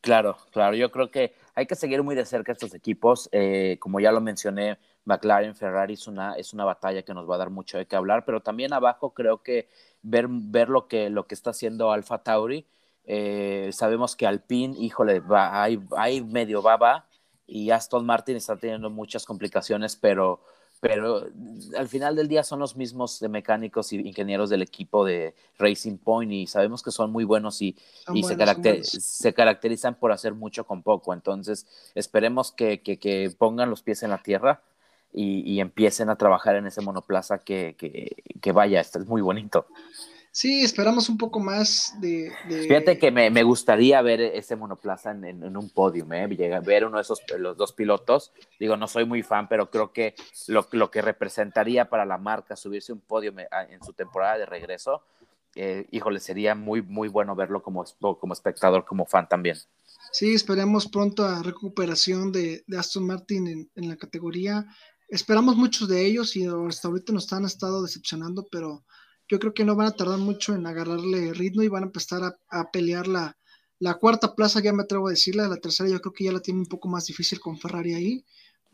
Claro, 0.00 0.38
claro, 0.52 0.76
yo 0.76 0.90
creo 0.90 1.10
que 1.10 1.34
hay 1.54 1.66
que 1.66 1.74
seguir 1.74 2.02
muy 2.02 2.14
de 2.14 2.24
cerca 2.24 2.52
estos 2.52 2.74
equipos, 2.74 3.28
eh, 3.32 3.76
como 3.80 4.00
ya 4.00 4.12
lo 4.12 4.20
mencioné, 4.20 4.78
McLaren, 5.04 5.54
Ferrari 5.54 5.94
es 5.94 6.06
una, 6.06 6.34
es 6.34 6.52
una 6.54 6.64
batalla 6.64 7.02
que 7.02 7.12
nos 7.12 7.28
va 7.28 7.34
a 7.34 7.38
dar 7.38 7.50
mucho 7.50 7.76
de 7.76 7.86
qué 7.86 7.96
hablar, 7.96 8.24
pero 8.24 8.40
también 8.40 8.72
abajo 8.72 9.12
creo 9.12 9.42
que 9.42 9.68
ver, 10.02 10.26
ver 10.28 10.68
lo, 10.68 10.88
que, 10.88 11.10
lo 11.10 11.26
que 11.26 11.34
está 11.34 11.50
haciendo 11.50 11.92
Alfa 11.92 12.22
Tauri, 12.22 12.66
eh, 13.12 13.70
sabemos 13.72 14.14
que 14.14 14.24
Alpine, 14.24 14.76
híjole, 14.78 15.18
va, 15.18 15.64
hay, 15.64 15.82
hay 15.96 16.22
medio 16.22 16.62
baba 16.62 17.08
y 17.44 17.72
Aston 17.72 18.06
Martin 18.06 18.36
está 18.36 18.56
teniendo 18.56 18.88
muchas 18.88 19.24
complicaciones, 19.24 19.96
pero, 19.96 20.40
pero 20.78 21.26
al 21.76 21.88
final 21.88 22.14
del 22.14 22.28
día 22.28 22.44
son 22.44 22.60
los 22.60 22.76
mismos 22.76 23.20
mecánicos 23.22 23.92
y 23.92 23.96
ingenieros 23.96 24.48
del 24.48 24.62
equipo 24.62 25.04
de 25.04 25.34
Racing 25.58 25.98
Point 25.98 26.30
y 26.30 26.46
sabemos 26.46 26.84
que 26.84 26.92
son 26.92 27.10
muy 27.10 27.24
buenos 27.24 27.60
y, 27.62 27.76
y 28.14 28.20
buenos, 28.22 28.28
se, 28.28 28.36
caracter 28.36 28.84
se, 28.84 29.34
caracterizan 29.34 29.96
por 29.96 30.12
hacer 30.12 30.34
mucho 30.34 30.64
con 30.64 30.84
poco. 30.84 31.12
Entonces, 31.12 31.66
esperemos 31.96 32.52
que, 32.52 32.80
que, 32.80 33.00
que 33.00 33.34
pongan 33.36 33.70
los 33.70 33.82
pies 33.82 34.04
en 34.04 34.10
la 34.10 34.22
tierra 34.22 34.62
y, 35.12 35.40
y, 35.52 35.58
empiecen 35.58 36.10
a 36.10 36.16
trabajar 36.16 36.54
en 36.54 36.68
ese 36.68 36.80
monoplaza 36.80 37.38
que, 37.38 37.74
que 38.40 38.52
vaya, 38.52 38.80
este 38.80 39.00
es 39.00 39.06
muy 39.06 39.20
bonito. 39.20 39.66
Sí, 40.40 40.62
esperamos 40.62 41.10
un 41.10 41.18
poco 41.18 41.38
más 41.38 41.92
de. 42.00 42.32
de... 42.48 42.62
Fíjate 42.62 42.98
que 42.98 43.10
me, 43.10 43.28
me, 43.28 43.42
gustaría 43.42 44.00
ver 44.00 44.22
ese 44.22 44.56
monoplaza 44.56 45.10
en, 45.10 45.26
en, 45.26 45.44
en 45.44 45.54
un 45.54 45.68
podium, 45.68 46.10
¿eh? 46.14 46.26
Llegar, 46.28 46.64
ver 46.64 46.86
uno 46.86 46.96
de 46.96 47.02
esos, 47.02 47.20
los 47.38 47.58
dos 47.58 47.74
pilotos. 47.74 48.32
Digo, 48.58 48.74
no 48.78 48.88
soy 48.88 49.04
muy 49.04 49.22
fan, 49.22 49.50
pero 49.50 49.70
creo 49.70 49.92
que 49.92 50.14
lo, 50.46 50.66
lo 50.72 50.90
que 50.90 51.02
representaría 51.02 51.90
para 51.90 52.06
la 52.06 52.16
marca 52.16 52.56
subirse 52.56 52.90
un 52.90 53.00
podium 53.00 53.38
en 53.40 53.84
su 53.84 53.92
temporada 53.92 54.38
de 54.38 54.46
regreso, 54.46 55.02
eh, 55.56 55.86
híjole, 55.90 56.20
sería 56.20 56.54
muy, 56.54 56.80
muy 56.80 57.08
bueno 57.08 57.36
verlo 57.36 57.62
como, 57.62 57.84
como 58.00 58.32
espectador, 58.32 58.86
como 58.86 59.04
fan 59.04 59.28
también. 59.28 59.58
Sí, 60.10 60.32
esperemos 60.32 60.88
pronto 60.88 61.22
a 61.22 61.42
recuperación 61.42 62.32
de, 62.32 62.64
de 62.66 62.78
Aston 62.78 63.06
Martin 63.06 63.46
en, 63.46 63.70
en, 63.74 63.88
la 63.90 63.96
categoría. 63.98 64.64
Esperamos 65.06 65.56
muchos 65.56 65.86
de 65.86 66.06
ellos 66.06 66.34
y 66.34 66.46
hasta 66.46 66.88
ahorita 66.88 67.12
nos 67.12 67.30
han 67.30 67.44
estado 67.44 67.82
decepcionando, 67.82 68.48
pero 68.50 68.86
yo 69.30 69.38
creo 69.38 69.54
que 69.54 69.64
no 69.64 69.76
van 69.76 69.86
a 69.86 69.92
tardar 69.92 70.18
mucho 70.18 70.54
en 70.54 70.66
agarrarle 70.66 71.32
ritmo 71.32 71.62
y 71.62 71.68
van 71.68 71.84
a 71.84 71.86
empezar 71.86 72.24
a, 72.24 72.36
a 72.48 72.70
pelear 72.72 73.06
la, 73.06 73.38
la, 73.78 73.94
cuarta 73.94 74.34
plaza, 74.34 74.60
ya 74.60 74.72
me 74.72 74.82
atrevo 74.82 75.06
a 75.06 75.12
decirla, 75.12 75.48
la 75.48 75.58
tercera 75.58 75.88
yo 75.88 76.00
creo 76.00 76.12
que 76.12 76.24
ya 76.24 76.32
la 76.32 76.40
tiene 76.40 76.60
un 76.60 76.66
poco 76.66 76.88
más 76.88 77.06
difícil 77.06 77.38
con 77.38 77.56
Ferrari 77.56 77.94
ahí, 77.94 78.24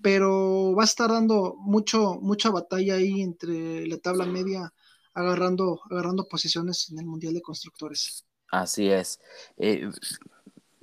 pero 0.01 0.75
va 0.75 0.83
a 0.83 0.87
estar 0.87 1.11
dando 1.11 1.57
mucho, 1.59 2.19
mucha 2.23 2.51
batalla 2.51 2.95
ahí 2.95 3.21
entre 3.21 3.87
la 3.87 3.99
tabla 3.99 4.25
media, 4.25 4.73
agarrando, 5.13 5.81
agarrando 5.91 6.27
posiciones 6.27 6.89
en 6.91 7.01
el 7.01 7.07
Mundial 7.07 7.35
de 7.35 7.43
Constructores. 7.43 8.25
Así 8.51 8.89
es. 8.89 9.21
Eh, 9.59 9.91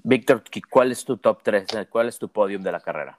Víctor, 0.04 0.44
¿cuál 0.70 0.92
es 0.92 1.04
tu 1.04 1.18
top 1.18 1.42
3? 1.44 1.66
¿Cuál 1.90 2.10
es 2.10 2.20
tu 2.20 2.30
podium 2.30 2.62
de 2.62 2.72
la 2.72 2.80
carrera? 2.80 3.18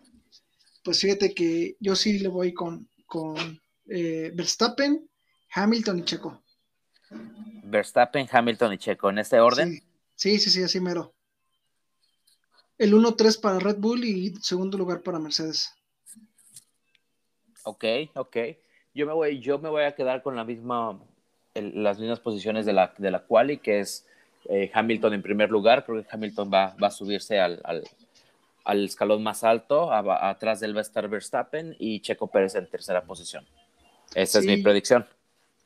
Pues 0.84 1.00
fíjate 1.00 1.34
que 1.34 1.76
yo 1.80 1.96
sí 1.96 2.18
le 2.18 2.28
voy 2.28 2.52
con, 2.52 2.88
con 3.06 3.60
eh, 3.88 4.30
Verstappen, 4.34 5.08
Hamilton 5.52 5.98
y 6.00 6.04
Checo. 6.04 6.43
Verstappen, 7.64 8.28
Hamilton 8.30 8.72
y 8.72 8.78
Checo, 8.78 9.10
¿en 9.10 9.18
este 9.18 9.40
orden? 9.40 9.72
Sí, 10.14 10.38
sí, 10.38 10.38
sí, 10.38 10.50
sí 10.50 10.62
así 10.62 10.80
mero. 10.80 11.14
El 12.78 12.92
1-3 12.92 13.40
para 13.40 13.58
Red 13.58 13.76
Bull 13.78 14.04
y 14.04 14.34
segundo 14.36 14.76
lugar 14.76 15.02
para 15.02 15.18
Mercedes. 15.18 15.72
Ok, 17.64 17.84
ok. 18.14 18.36
Yo 18.94 19.06
me 19.06 19.12
voy, 19.12 19.40
yo 19.40 19.58
me 19.58 19.68
voy 19.68 19.84
a 19.84 19.94
quedar 19.94 20.22
con 20.22 20.36
la 20.36 20.44
misma, 20.44 21.00
el, 21.54 21.82
las 21.82 21.98
mismas 21.98 22.20
posiciones 22.20 22.66
de 22.66 22.72
la, 22.72 22.94
de 22.96 23.10
la 23.10 23.20
quali, 23.20 23.58
que 23.58 23.80
es 23.80 24.06
eh, 24.48 24.70
Hamilton 24.72 25.14
en 25.14 25.22
primer 25.22 25.50
lugar. 25.50 25.84
Creo 25.84 26.02
que 26.02 26.08
Hamilton 26.10 26.50
va, 26.52 26.76
va 26.82 26.88
a 26.88 26.92
subirse 26.92 27.40
al, 27.40 27.60
al, 27.64 27.84
al 28.64 28.84
escalón 28.84 29.22
más 29.22 29.44
alto. 29.44 29.92
A, 29.92 30.00
a, 30.00 30.30
atrás 30.30 30.60
del 30.60 30.76
va 30.76 30.80
a 30.80 30.82
estar 30.82 31.08
Verstappen 31.08 31.76
y 31.78 32.00
Checo 32.00 32.28
Pérez 32.28 32.54
en 32.54 32.68
tercera 32.68 33.04
posición. 33.04 33.46
Esa 34.14 34.40
sí. 34.40 34.50
es 34.50 34.56
mi 34.56 34.62
predicción. 34.62 35.06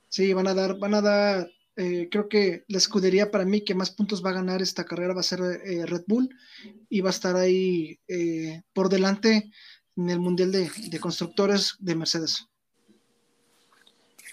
Sí, 0.09 0.33
van 0.33 0.47
a 0.47 0.55
dar, 0.55 0.79
van 0.79 0.94
a 0.94 1.03
dar, 1.03 1.51
eh, 1.77 2.09
creo 2.11 2.29
que 2.29 2.64
la 2.68 2.79
escudería 2.79 3.31
para 3.31 3.44
mí 3.44 3.61
que 3.62 3.75
más 3.75 3.90
puntos 3.90 4.25
va 4.25 4.31
a 4.31 4.35
ganar 4.35 4.62
esta 4.62 4.85
carrera 4.85 5.14
va 5.14 5.21
a 5.21 5.25
ser 5.25 5.40
eh, 5.40 5.85
Red 5.87 6.05
Bull 6.07 6.29
y 6.88 7.01
va 7.01 7.11
a 7.11 7.12
estar 7.12 7.37
ahí 7.37 8.01
eh, 8.09 8.62
por 8.73 8.88
delante 8.88 9.51
en 9.97 10.11
el 10.11 10.21
Mundial 10.21 10.51
de, 10.53 10.71
de, 10.90 11.01
Constructores 11.01 11.77
de 11.79 11.94
Mercedes. 11.94 12.49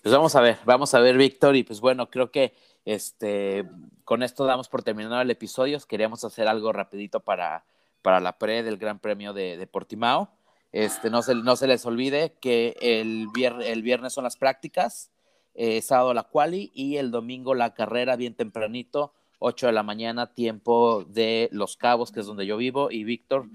Pues 0.02 0.14
vamos 0.14 0.36
a 0.36 0.42
ver, 0.42 0.60
vamos 0.66 0.94
a 0.94 1.00
ver, 1.00 1.18
Víctor, 1.18 1.56
y 1.56 1.64
pues 1.64 1.82
bueno, 1.82 2.10
creo 2.10 2.32
que 2.32 2.54
este, 2.86 3.68
con 4.04 4.22
esto 4.24 4.46
damos 4.46 4.70
por 4.70 4.84
terminado 4.84 5.22
el 5.22 5.32
episodio. 5.32 5.80
Queríamos 5.88 6.24
hacer 6.24 6.48
algo 6.48 6.72
rapidito 6.72 7.20
para, 7.20 7.66
para 8.02 8.20
la 8.20 8.38
pre 8.38 8.64
del 8.64 8.78
Gran 8.78 9.00
Premio 9.00 9.34
de, 9.34 9.58
de 9.58 9.68
Portimao. 9.68 10.32
Este, 10.72 11.10
no, 11.10 11.22
se, 11.22 11.36
no 11.36 11.56
se 11.56 11.68
les 11.68 11.86
olvide 11.86 12.36
que 12.40 12.76
el, 12.82 13.28
el 13.64 13.82
viernes 13.82 14.14
son 14.14 14.24
las 14.24 14.38
prácticas 14.38 15.10
eh, 15.56 15.82
sábado 15.82 16.14
la 16.14 16.24
quali 16.24 16.72
y 16.74 16.98
el 16.98 17.12
domingo 17.12 17.56
la 17.56 17.74
carrera 17.74 18.16
bien 18.16 18.36
tempranito, 18.36 19.14
8 19.40 19.68
de 19.68 19.74
la 19.74 19.84
mañana, 19.84 20.34
tiempo 20.34 21.06
de 21.06 21.50
Los 21.52 21.78
Cabos, 21.78 22.12
que 22.12 22.20
es 22.20 22.26
donde 22.26 22.46
yo 22.46 22.58
vivo. 22.58 22.92
Y 22.92 23.04
Víctor, 23.04 23.48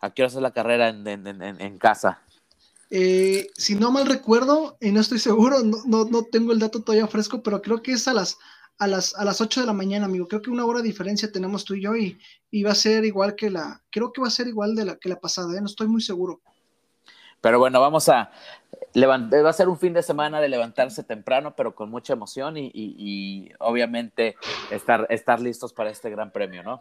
¿a 0.00 0.10
qué 0.10 0.22
hora 0.22 0.28
es 0.28 0.34
la 0.34 0.52
carrera 0.52 0.88
en, 0.88 1.06
en, 1.06 1.26
en, 1.26 1.60
en 1.60 1.78
casa? 1.78 2.22
Eh, 2.94 3.48
si 3.56 3.74
no 3.74 3.90
mal 3.90 4.06
recuerdo, 4.06 4.76
y 4.78 4.92
no 4.92 5.00
estoy 5.00 5.18
seguro, 5.18 5.60
no, 5.64 5.78
no, 5.86 6.04
no, 6.04 6.24
tengo 6.24 6.52
el 6.52 6.58
dato 6.58 6.82
todavía 6.82 7.06
fresco, 7.06 7.42
pero 7.42 7.62
creo 7.62 7.82
que 7.82 7.92
es 7.92 8.06
a 8.06 8.12
las, 8.12 8.38
a 8.78 8.86
las, 8.86 9.14
a 9.14 9.24
las 9.24 9.40
8 9.40 9.62
de 9.62 9.66
la 9.66 9.72
mañana, 9.72 10.04
amigo. 10.04 10.28
Creo 10.28 10.42
que 10.42 10.50
una 10.50 10.66
hora 10.66 10.80
de 10.80 10.88
diferencia 10.88 11.32
tenemos 11.32 11.64
tú 11.64 11.74
y 11.74 11.82
yo 11.82 11.96
y, 11.96 12.18
y 12.50 12.62
va 12.62 12.72
a 12.72 12.74
ser 12.74 13.06
igual 13.06 13.34
que 13.34 13.48
la, 13.48 13.82
creo 13.90 14.12
que 14.12 14.20
va 14.20 14.26
a 14.26 14.30
ser 14.30 14.46
igual 14.46 14.74
de 14.74 14.84
la, 14.84 14.96
que 14.96 15.08
la 15.08 15.18
pasada, 15.18 15.56
¿eh? 15.56 15.60
no 15.60 15.66
estoy 15.66 15.88
muy 15.88 16.02
seguro. 16.02 16.42
Pero 17.40 17.58
bueno, 17.58 17.80
vamos 17.80 18.08
a 18.10 18.30
levantar, 18.94 19.44
va 19.44 19.50
a 19.50 19.54
ser 19.54 19.68
un 19.68 19.78
fin 19.78 19.92
de 19.92 20.02
semana 20.02 20.40
de 20.40 20.48
levantarse 20.48 21.02
temprano, 21.02 21.54
pero 21.56 21.74
con 21.74 21.90
mucha 21.90 22.12
emoción 22.12 22.56
y, 22.56 22.66
y, 22.66 22.94
y, 22.98 23.52
obviamente 23.58 24.36
estar, 24.70 25.06
estar 25.10 25.40
listos 25.40 25.72
para 25.72 25.90
este 25.90 26.10
gran 26.10 26.32
premio, 26.32 26.62
¿no? 26.62 26.80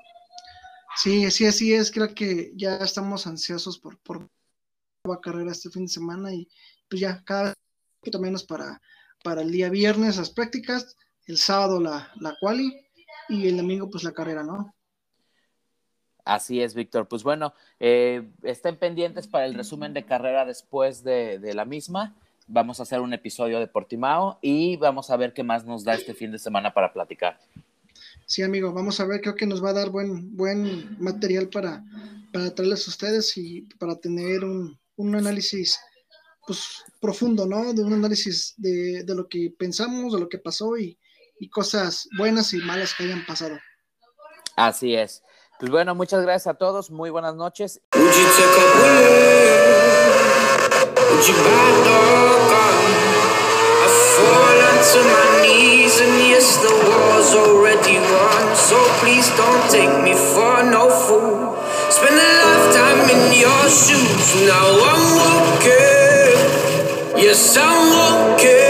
Sí, 0.95 1.32
sí, 1.32 1.45
así 1.45 1.74
es. 1.74 1.91
Creo 1.91 2.13
que 2.13 2.52
ya 2.56 2.78
estamos 2.78 3.28
ansiosos 3.28 3.80
por, 3.80 3.97
por 4.00 4.30
la 5.04 5.19
carrera 5.19 5.52
este 5.52 5.69
fin 5.69 5.86
de 5.86 5.91
semana 5.91 6.34
y 6.34 6.47
pues 6.89 7.02
ya 7.02 7.24
cada 7.24 7.43
vez 7.43 7.56
poquito 8.00 8.19
menos 8.19 8.43
para, 8.43 8.82
para 9.24 9.41
el 9.41 9.52
día 9.52 9.69
viernes 9.69 10.17
las 10.17 10.32
prácticas, 10.32 10.97
el 11.26 11.38
sábado 11.38 11.80
la, 11.80 12.12
la 12.19 12.36
quali 12.39 12.74
y 13.30 13.47
el 13.47 13.58
domingo 13.58 13.89
pues 13.89 14.04
la 14.04 14.12
carrera, 14.12 14.43
¿no? 14.43 14.74
Así 16.26 16.62
es, 16.62 16.76
Víctor. 16.76 17.08
Pues 17.08 17.24
bueno, 17.24 17.54
eh, 17.80 18.30
estén 18.44 18.78
pendientes 18.78 19.28
para 19.28 19.46
el 19.46 19.54
resumen 19.54 19.94
de 19.94 20.06
carrera 20.06 20.46
después 20.46 21.04
de, 21.04 21.40
de, 21.40 21.54
la 21.54 21.66
misma. 21.66 22.16
Vamos 22.48 22.80
a 22.80 22.84
hacer 22.84 23.00
un 23.02 23.14
episodio 23.14 23.60
de 23.60 23.68
Portimao 23.68 24.40
y 24.42 24.76
vamos 24.78 25.10
a 25.10 25.18
ver 25.18 25.34
qué 25.34 25.44
más 25.44 25.66
nos 25.66 25.84
da 25.84 25.94
este 25.94 26.14
fin 26.14 26.32
de 26.32 26.40
semana 26.40 26.74
para 26.74 26.94
platicar. 26.94 27.40
Sí, 28.26 28.44
amigo, 28.44 28.72
vamos 28.72 29.00
a 29.00 29.06
ver, 29.06 29.22
creo 29.22 29.36
que 29.36 29.46
nos 29.46 29.64
va 29.64 29.72
a 29.72 29.74
dar 29.74 29.90
buen, 29.90 30.36
buen 30.36 30.98
material 31.02 31.50
para, 31.50 31.84
para 32.32 32.54
traerles 32.54 32.88
a 32.88 32.92
ustedes 32.92 33.38
y 33.38 33.64
para 33.80 33.96
tener 33.96 34.44
un, 34.46 34.80
un 34.96 35.16
análisis 35.16 35.80
pues, 36.46 36.84
profundo, 37.00 37.46
¿no? 37.46 37.74
De 37.74 37.84
un 37.84 37.94
análisis 37.94 38.54
de, 38.58 39.04
de, 39.04 39.16
lo 39.16 39.28
que 39.28 39.54
pensamos, 39.58 40.14
de 40.14 40.20
lo 40.20 40.30
que 40.30 40.38
pasó 40.38 40.78
y, 40.78 40.98
y 41.40 41.50
cosas 41.50 42.08
buenas 42.18 42.54
y 42.54 42.58
malas 42.58 42.94
que 42.94 43.04
hayan 43.04 43.26
pasado. 43.26 43.58
Así 44.56 44.96
es. 44.96 45.24
Pues 45.62 45.71
bueno, 45.71 45.93
muchas 45.93 46.24
gracias 46.24 46.47
a 46.47 46.58
todos, 46.58 46.89
muy 46.89 47.12
buenas 47.12 47.36
noches. 47.36 47.82
Yes, 67.21 67.56
I'm 67.56 67.93
walking. 67.93 68.61